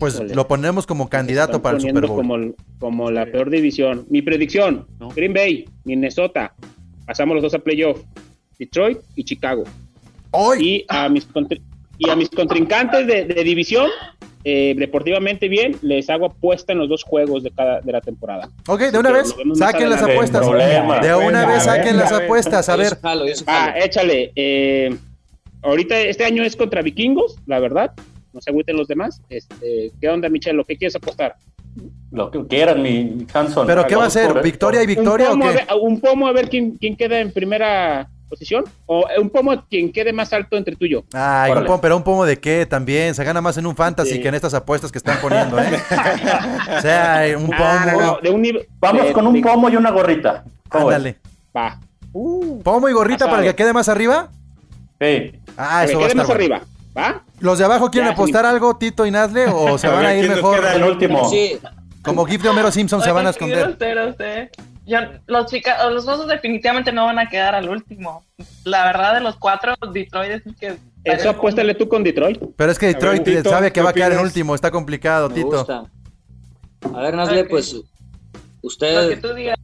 pues 0.00 0.18
lo 0.34 0.48
ponemos 0.48 0.86
como 0.86 1.10
candidato 1.10 1.60
para 1.60 1.76
el 1.76 1.82
Super 1.82 2.06
Bowl. 2.06 2.16
Como, 2.16 2.54
como 2.78 3.10
la 3.10 3.26
peor 3.26 3.50
división. 3.50 4.06
Mi 4.08 4.22
predicción, 4.22 4.86
Green 5.14 5.34
Bay, 5.34 5.68
Minnesota, 5.84 6.54
pasamos 7.04 7.34
los 7.34 7.42
dos 7.42 7.54
a 7.54 7.58
playoff, 7.58 8.00
Detroit 8.58 8.98
y 9.14 9.24
Chicago. 9.24 9.64
Y 10.58 10.86
a 10.88 11.10
mis, 11.10 11.28
y 11.98 12.08
a 12.08 12.16
mis 12.16 12.30
contrincantes 12.30 13.06
de, 13.06 13.44
división, 13.44 13.90
eh, 14.44 14.74
deportivamente 14.74 15.48
bien, 15.48 15.76
les 15.82 16.08
hago 16.08 16.26
apuesta 16.26 16.72
en 16.72 16.78
los 16.78 16.88
dos 16.88 17.04
juegos 17.04 17.42
de 17.42 17.50
cada 17.50 17.82
de 17.82 17.92
la 17.92 18.00
temporada. 18.00 18.48
Ok, 18.68 18.80
de 18.84 18.98
una 18.98 19.10
vez, 19.10 19.34
saquen 19.54 19.90
las 19.90 20.02
apuestas. 20.02 20.46
De 21.02 21.14
una 21.14 21.44
vez 21.44 21.64
saquen 21.64 21.98
las 21.98 22.10
apuestas, 22.10 22.70
a 22.70 22.76
ver. 22.76 22.96
Ah, 23.46 23.74
échale. 23.76 24.32
Eh, 24.34 24.96
ahorita 25.60 26.00
este 26.00 26.24
año 26.24 26.42
es 26.42 26.56
contra 26.56 26.80
vikingos, 26.80 27.36
la 27.44 27.60
verdad 27.60 27.92
no 28.32 28.40
se 28.40 28.50
agüiten 28.50 28.76
los 28.76 28.88
demás. 28.88 29.22
Este, 29.28 29.92
¿Qué 30.00 30.08
onda, 30.08 30.28
Michelo? 30.28 30.64
¿Qué 30.64 30.76
quieres 30.76 30.96
apostar? 30.96 31.36
Lo 32.10 32.30
que 32.30 32.44
quieran, 32.46 32.82
mi 32.82 33.26
Hanson. 33.32 33.66
¿Pero 33.66 33.86
qué 33.86 33.96
va 33.96 34.06
a 34.06 34.10
ser? 34.10 34.42
¿Victoria 34.42 34.82
y 34.82 34.86
victoria 34.86 35.30
un 35.30 35.38
pomo, 35.38 35.50
o 35.50 35.54
qué? 35.54 35.60
A 35.60 35.64
ver, 35.64 35.82
un 35.82 36.00
pomo 36.00 36.26
a 36.26 36.32
ver 36.32 36.48
quién, 36.48 36.76
quién 36.76 36.96
queda 36.96 37.20
en 37.20 37.32
primera 37.32 38.08
posición 38.30 38.64
o 38.86 39.06
un 39.20 39.28
pomo 39.28 39.64
quien 39.68 39.92
quede 39.92 40.12
más 40.12 40.32
alto 40.32 40.56
entre 40.56 40.76
tú 40.76 40.86
y 40.86 40.90
yo. 40.90 41.04
Ay, 41.12 41.52
un 41.52 41.64
pomo, 41.64 41.80
pero 41.80 41.96
un 41.96 42.02
pomo 42.02 42.24
de 42.24 42.38
qué 42.38 42.64
también, 42.64 43.14
se 43.14 43.24
gana 43.24 43.40
más 43.40 43.56
en 43.58 43.66
un 43.66 43.76
fantasy 43.76 44.20
que 44.20 44.28
en 44.28 44.34
estas 44.34 44.54
apuestas 44.54 44.90
que 44.90 44.98
están 44.98 45.20
poniendo, 45.20 45.58
¿eh? 45.60 45.68
o 46.78 46.80
sea, 46.80 47.24
un 47.36 47.52
ah, 47.52 47.86
pomo. 47.92 48.18
de 48.22 48.30
un 48.30 48.58
Vamos 48.78 49.10
con 49.12 49.26
un 49.26 49.40
pomo 49.42 49.68
y 49.68 49.76
una 49.76 49.90
gorrita. 49.90 50.44
Ándale. 50.70 51.16
Va. 51.54 51.78
Uh, 52.12 52.62
¿Pomo 52.62 52.88
y 52.88 52.92
gorrita 52.92 53.26
para 53.26 53.42
el 53.42 53.48
que 53.48 53.56
quede 53.56 53.72
más 53.72 53.88
arriba? 53.88 54.30
Sí. 55.00 55.32
Ah, 55.56 55.84
eso 55.84 55.98
va 55.98 56.04
a 56.04 56.08
estar 56.08 56.16
más 56.16 56.30
arriba. 56.30 56.62
¿Va? 57.00 57.24
¿Los 57.40 57.58
de 57.58 57.64
abajo 57.64 57.90
quieren 57.90 58.10
apostar 58.10 58.44
algo, 58.44 58.76
Tito 58.76 59.06
y 59.06 59.10
Nazle, 59.10 59.46
o 59.46 59.78
se 59.78 59.88
van 59.88 60.04
a 60.04 60.14
ir 60.14 60.28
mejor? 60.28 60.64
El 60.64 60.84
último. 60.84 61.28
Sí. 61.30 61.58
Como 62.02 62.24
GIF 62.24 62.42
de 62.42 62.48
Homero 62.48 62.70
Simpson 62.70 63.02
se 63.02 63.12
van 63.12 63.26
a 63.26 63.30
esconder. 63.30 63.76
los, 65.26 65.46
chica, 65.46 65.88
los 65.90 66.08
osos 66.08 66.28
definitivamente 66.28 66.92
no 66.92 67.04
van 67.04 67.18
a 67.18 67.28
quedar 67.28 67.54
al 67.54 67.68
último. 67.68 68.24
La 68.64 68.84
verdad, 68.84 69.14
de 69.14 69.20
los 69.20 69.36
cuatro, 69.36 69.74
Detroit 69.92 70.32
es 70.32 70.42
que. 70.58 70.76
Eso 71.04 71.30
apuéstale 71.30 71.74
tú 71.74 71.88
con 71.88 72.02
Detroit. 72.02 72.38
Pero 72.56 72.72
es 72.72 72.78
que 72.78 72.86
Detroit 72.86 73.46
sabe 73.46 73.72
que 73.72 73.80
va 73.80 73.90
a 73.90 73.92
quedar 73.92 74.12
en 74.12 74.20
último. 74.20 74.54
Está 74.54 74.70
complicado, 74.70 75.28
Tito. 75.30 75.66
A 76.94 77.00
ver, 77.00 77.14
Nazle, 77.14 77.44
pues. 77.44 77.76
Usted, 78.62 79.18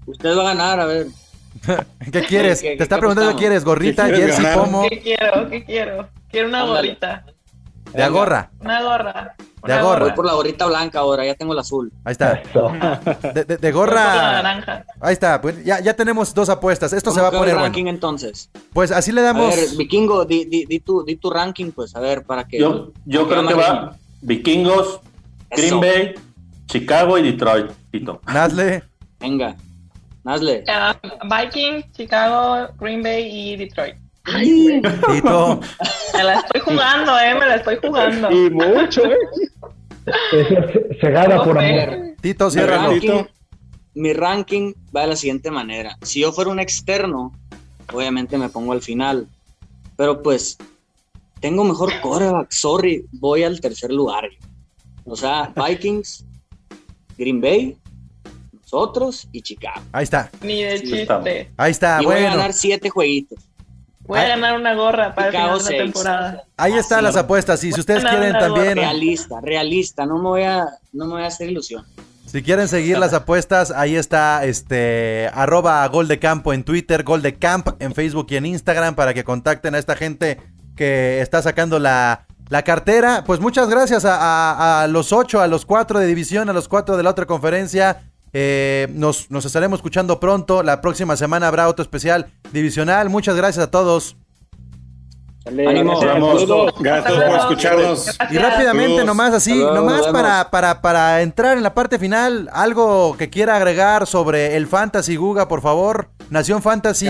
usted 0.06 0.36
va 0.36 0.40
a 0.40 0.54
ganar, 0.54 0.80
a 0.80 0.86
ver. 0.86 1.06
¿Qué 2.12 2.22
quieres? 2.22 2.60
Te 2.60 2.82
está 2.82 2.98
preguntando 2.98 3.32
qué 3.32 3.38
quieres, 3.38 3.64
gorrita, 3.64 4.06
jersey, 4.06 4.46
pomo. 4.54 4.86
¿Qué 4.88 5.00
quiero? 5.00 5.50
¿Qué 5.50 5.64
quiero? 5.64 6.08
Quiero 6.30 6.48
una 6.48 6.64
gorrita. 6.64 7.24
De 7.92 8.02
agorra. 8.02 8.50
Una 8.60 8.82
gorra. 8.82 9.36
de 9.64 9.72
agorra. 9.72 10.04
Voy 10.06 10.12
por 10.12 10.26
la 10.26 10.34
gorrita 10.34 10.66
blanca 10.66 10.98
ahora, 10.98 11.24
ya 11.24 11.34
tengo 11.34 11.52
el 11.52 11.58
azul. 11.58 11.92
Ahí 12.04 12.12
está. 12.12 12.42
De, 13.32 13.72
gorra. 13.72 14.42
naranja. 14.42 14.84
Ahí 15.00 15.12
está, 15.12 15.40
pues 15.40 15.64
ya, 15.64 15.80
ya 15.80 15.94
tenemos 15.94 16.34
dos 16.34 16.48
apuestas. 16.48 16.92
Esto 16.92 17.10
se 17.10 17.20
va 17.20 17.28
a 17.28 17.30
poner 17.30 17.54
el 17.54 17.60
ranking 17.60 17.86
entonces? 17.86 18.50
Pues 18.72 18.90
así 18.90 19.12
le 19.12 19.22
damos. 19.22 19.52
A 19.52 19.56
ver, 19.56 19.68
Vikingo, 19.76 20.24
di, 20.24 20.44
di, 20.44 20.80
tu, 20.80 21.04
di, 21.04 21.16
tu, 21.16 21.30
ranking, 21.30 21.70
pues, 21.70 21.94
a 21.96 22.00
ver, 22.00 22.24
para 22.24 22.46
que. 22.46 22.58
Yo, 22.58 22.92
yo 23.04 23.28
creo 23.28 23.46
que 23.46 23.54
va 23.54 23.96
Vikingos, 24.20 25.00
Green 25.50 25.80
Bay, 25.80 26.14
Chicago 26.66 27.18
y 27.18 27.22
Detroit, 27.22 27.70
Tito. 27.90 28.20
Nazle. 28.26 28.82
Venga, 29.20 29.56
Nazle. 30.24 30.64
Uh, 30.66 31.28
Vikings, 31.28 31.92
Chicago, 31.92 32.72
Green 32.78 33.02
Bay 33.02 33.24
y 33.30 33.56
Detroit. 33.56 33.96
Ay, 34.26 34.80
Tito. 35.12 35.60
Me 36.14 36.24
la 36.24 36.34
estoy 36.40 36.60
jugando, 36.60 37.18
eh, 37.18 37.34
me 37.34 37.46
la 37.46 37.54
estoy 37.56 37.76
jugando. 37.76 38.30
Y 38.30 38.50
mucho, 38.50 39.02
eh. 39.04 40.96
Se 41.00 41.10
gana 41.10 41.42
por 41.42 41.58
amor. 41.58 42.14
Tito, 42.20 42.50
cierra 42.50 42.88
Mi 43.94 44.12
ranking 44.12 44.72
va 44.94 45.02
de 45.02 45.06
la 45.08 45.16
siguiente 45.16 45.50
manera. 45.50 45.96
Si 46.02 46.20
yo 46.20 46.32
fuera 46.32 46.50
un 46.50 46.60
externo, 46.60 47.32
obviamente 47.92 48.38
me 48.38 48.48
pongo 48.48 48.72
al 48.72 48.82
final. 48.82 49.28
Pero 49.96 50.22
pues, 50.22 50.58
tengo 51.40 51.64
mejor 51.64 51.92
coreback, 52.00 52.50
sorry, 52.50 53.04
voy 53.12 53.44
al 53.44 53.60
tercer 53.60 53.92
lugar. 53.92 54.28
O 55.04 55.16
sea, 55.16 55.52
Vikings, 55.54 56.24
Green 57.16 57.40
Bay, 57.40 57.76
nosotros 58.52 59.28
y 59.32 59.42
Chicago. 59.42 59.80
Ahí 59.92 60.04
está. 60.04 60.30
Ni 60.42 60.62
de 60.62 60.82
chiste. 60.82 61.50
Ahí 61.56 61.70
está, 61.70 62.02
y 62.02 62.04
bueno. 62.04 62.20
Voy 62.20 62.26
a 62.26 62.36
ganar 62.36 62.52
siete 62.52 62.90
jueguitos. 62.90 63.38
Voy 64.06 64.18
a 64.18 64.28
ganar 64.28 64.56
una 64.58 64.74
gorra 64.74 65.14
para 65.14 65.28
el 65.28 65.32
final 65.32 65.58
de 65.58 65.64
la 65.64 65.84
temporada. 65.84 66.44
Ahí 66.56 66.74
están 66.74 67.04
las 67.04 67.16
apuestas. 67.16 67.62
Y 67.64 67.72
si 67.72 67.80
ustedes 67.80 68.04
quieren 68.04 68.32
también. 68.32 68.76
Realista, 68.76 69.40
realista. 69.40 70.06
No 70.06 70.16
me 70.16 70.28
voy 70.28 70.42
a, 70.42 70.66
no 70.92 71.06
me 71.06 71.12
voy 71.14 71.22
a 71.22 71.26
hacer 71.26 71.50
ilusión. 71.50 71.84
Si 72.26 72.42
quieren 72.42 72.68
seguir 72.68 72.98
las 72.98 73.14
apuestas, 73.14 73.70
ahí 73.70 73.96
está 73.96 74.44
este 74.44 75.30
arroba 75.32 75.86
gol 75.88 76.08
de 76.08 76.18
campo 76.18 76.52
en 76.52 76.64
Twitter, 76.64 77.04
gol 77.04 77.22
de 77.22 77.36
camp 77.36 77.68
en 77.78 77.94
Facebook 77.94 78.26
y 78.30 78.36
en 78.36 78.46
Instagram 78.46 78.94
para 78.96 79.14
que 79.14 79.22
contacten 79.22 79.74
a 79.74 79.78
esta 79.78 79.94
gente 79.94 80.40
que 80.74 81.20
está 81.20 81.40
sacando 81.40 81.78
la, 81.78 82.26
la 82.48 82.62
cartera. 82.62 83.22
Pues 83.24 83.40
muchas 83.40 83.68
gracias 83.68 84.04
a, 84.04 84.82
a 84.82 84.86
los 84.88 85.12
ocho, 85.12 85.40
a 85.40 85.46
los 85.46 85.64
cuatro 85.64 86.00
de 86.00 86.06
división, 86.06 86.50
a 86.50 86.52
los 86.52 86.68
cuatro 86.68 86.96
de 86.96 87.04
la 87.04 87.10
otra 87.10 87.26
conferencia. 87.26 88.02
Eh, 88.38 88.88
nos, 88.92 89.30
nos 89.30 89.46
estaremos 89.46 89.78
escuchando 89.78 90.20
pronto. 90.20 90.62
La 90.62 90.82
próxima 90.82 91.16
semana 91.16 91.48
habrá 91.48 91.68
otro 91.68 91.82
especial 91.82 92.26
divisional. 92.52 93.08
Muchas 93.08 93.34
gracias 93.34 93.64
a 93.64 93.70
todos. 93.70 94.18
Gracias 95.46 97.24
por 97.24 97.38
escucharnos. 97.38 98.18
Y 98.30 98.36
rápidamente, 98.36 99.04
nomás 99.06 99.32
así, 99.32 99.54
nomás 99.54 100.08
para, 100.08 100.50
para, 100.50 100.82
para 100.82 101.22
entrar 101.22 101.56
en 101.56 101.62
la 101.62 101.72
parte 101.72 101.98
final, 101.98 102.50
algo 102.52 103.16
que 103.16 103.30
quiera 103.30 103.56
agregar 103.56 104.06
sobre 104.06 104.54
el 104.56 104.66
Fantasy 104.66 105.16
Guga, 105.16 105.48
por 105.48 105.62
favor. 105.62 106.10
Nación 106.28 106.60
Fantasy. 106.60 107.06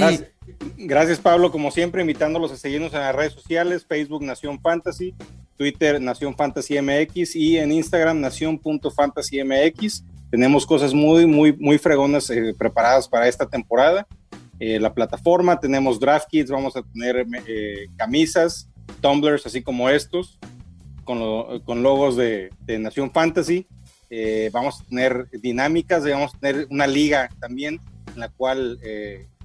Gracias. 0.77 1.19
Pablo. 1.19 1.51
Como 1.51 1.73
siempre, 1.73 2.03
invitándolos 2.03 2.53
a 2.53 2.57
seguirnos 2.57 2.95
en 2.95 3.01
las 3.01 3.17
redes 3.17 3.33
sociales: 3.33 3.85
Facebook 3.85 4.23
Nación 4.23 4.61
Fantasy, 4.61 5.13
Twitter 5.57 6.01
Nación 6.01 6.37
Fantasy 6.37 6.81
MX 6.81 7.35
y 7.35 7.59
en 7.59 7.73
Instagram 7.73 8.21
Nación.fantasymx. 8.21 10.05
Tenemos 10.37 10.67
cosas 10.67 10.93
muy, 10.93 11.25
muy, 11.25 11.55
muy 11.55 11.79
fregonas 11.79 12.29
eh, 12.29 12.55
preparadas 12.59 13.09
para 13.09 13.27
esta 13.27 13.49
temporada. 13.49 14.07
Eh, 14.61 14.79
la 14.79 14.93
plataforma, 14.93 15.59
tenemos 15.59 15.99
draft 15.99 16.29
kits, 16.29 16.51
vamos 16.51 16.77
a 16.77 16.83
tener 16.83 17.27
eh, 17.47 17.87
camisas, 17.97 18.69
tumblers, 19.01 19.47
así 19.47 19.63
como 19.63 19.89
estos, 19.89 20.39
con, 21.05 21.61
con 21.61 21.83
logos 21.83 22.17
de, 22.17 22.51
de, 22.67 22.79
Nación 22.79 23.11
Fantasy. 23.11 23.67
vamos 24.53 24.83
a 24.83 24.85
tener 24.85 25.27
dinámicas, 25.31 26.05
vamos 26.05 26.35
a 26.35 26.39
tener 26.39 26.67
una 26.69 26.87
liga 26.87 27.31
también 27.41 27.81
en 28.13 28.21
la 28.21 28.29
cual 28.29 28.79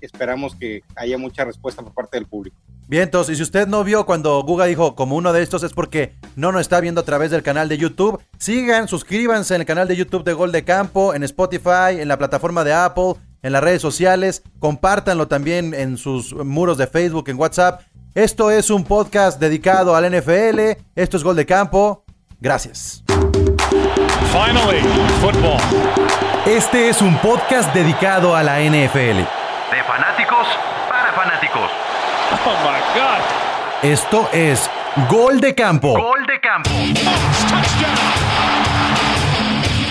esperamos 0.02 0.58
que 0.58 0.82
haya 0.98 1.18
mucha 1.18 1.46
respuesta 1.46 1.82
por 1.82 1.94
parte 1.94 2.18
del 2.18 2.28
público. 2.28 2.58
Bien, 2.92 3.04
entonces, 3.04 3.36
y 3.36 3.38
si 3.38 3.44
usted 3.44 3.70
no 3.70 3.86
vio 3.86 4.06
cuando 4.06 4.44
Guga 4.44 4.66
dijo 4.66 4.96
como 4.96 5.16
uno 5.16 5.32
de 5.32 5.42
estos 5.42 5.64
es 5.64 5.72
porque 5.72 6.14
no 6.36 6.52
nos 6.52 6.60
está 6.60 6.82
viendo 6.82 7.00
a 7.00 7.06
través 7.06 7.32
del 7.32 7.42
canal 7.42 7.70
de 7.70 7.78
YouTube, 7.78 8.22
sigan, 8.38 8.90
suscríbanse 8.90 9.56
en 9.56 9.62
el 9.62 9.66
canal 9.66 9.88
de 9.88 9.96
YouTube 9.96 10.26
de 10.26 10.34
Gol 10.34 10.52
de 10.52 10.66
Campo, 10.66 11.14
en 11.14 11.24
Spotify, 11.24 12.02
en 12.02 12.10
la 12.10 12.18
plataforma 12.18 12.66
de 12.66 12.74
Apple, 12.74 13.14
en 13.44 13.54
las 13.54 13.64
redes 13.64 13.82
sociales, 13.82 14.44
compártanlo 14.60 15.30
también 15.30 15.74
en 15.74 15.96
sus 15.96 16.36
muros 16.36 16.78
de 16.78 16.86
Facebook, 16.86 17.30
en 17.30 17.40
WhatsApp. 17.40 17.80
Esto 18.14 18.52
es 18.52 18.70
un 18.70 18.84
podcast 18.84 19.40
dedicado 19.40 19.96
al 19.96 20.12
NFL, 20.12 20.78
esto 20.94 21.16
es 21.16 21.24
Gol 21.24 21.38
de 21.38 21.46
Campo. 21.46 22.04
Gracias. 22.42 23.06
Finally, 24.34 24.82
football. 25.22 25.62
Este 26.46 26.90
es 26.90 27.02
un 27.02 27.18
podcast 27.20 27.74
dedicado 27.74 28.36
a 28.36 28.44
la 28.44 28.60
NFL. 28.60 29.20
De. 29.20 30.11
Oh 32.34 32.56
my 32.64 32.80
God. 32.96 33.20
Esto 33.84 34.30
es 34.32 34.70
Gol 35.10 35.42
de 35.42 35.54
Campo. 35.54 35.92
Gol 36.00 36.26
de 36.26 36.40
Campo. 36.40 36.70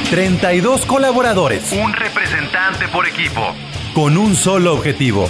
32 0.09 0.87
colaboradores. 0.87 1.71
Un 1.73 1.93
representante 1.93 2.89
por 2.89 3.07
equipo. 3.07 3.55
Con 3.95 4.17
un 4.17 4.35
solo 4.35 4.73
objetivo. 4.73 5.29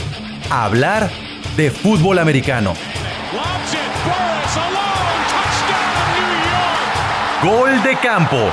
Hablar 0.51 1.11
de 1.57 1.71
fútbol 1.71 2.21
americano. 2.21 2.75
Gol 7.43 7.83
de 7.83 7.97
campo 7.97 8.51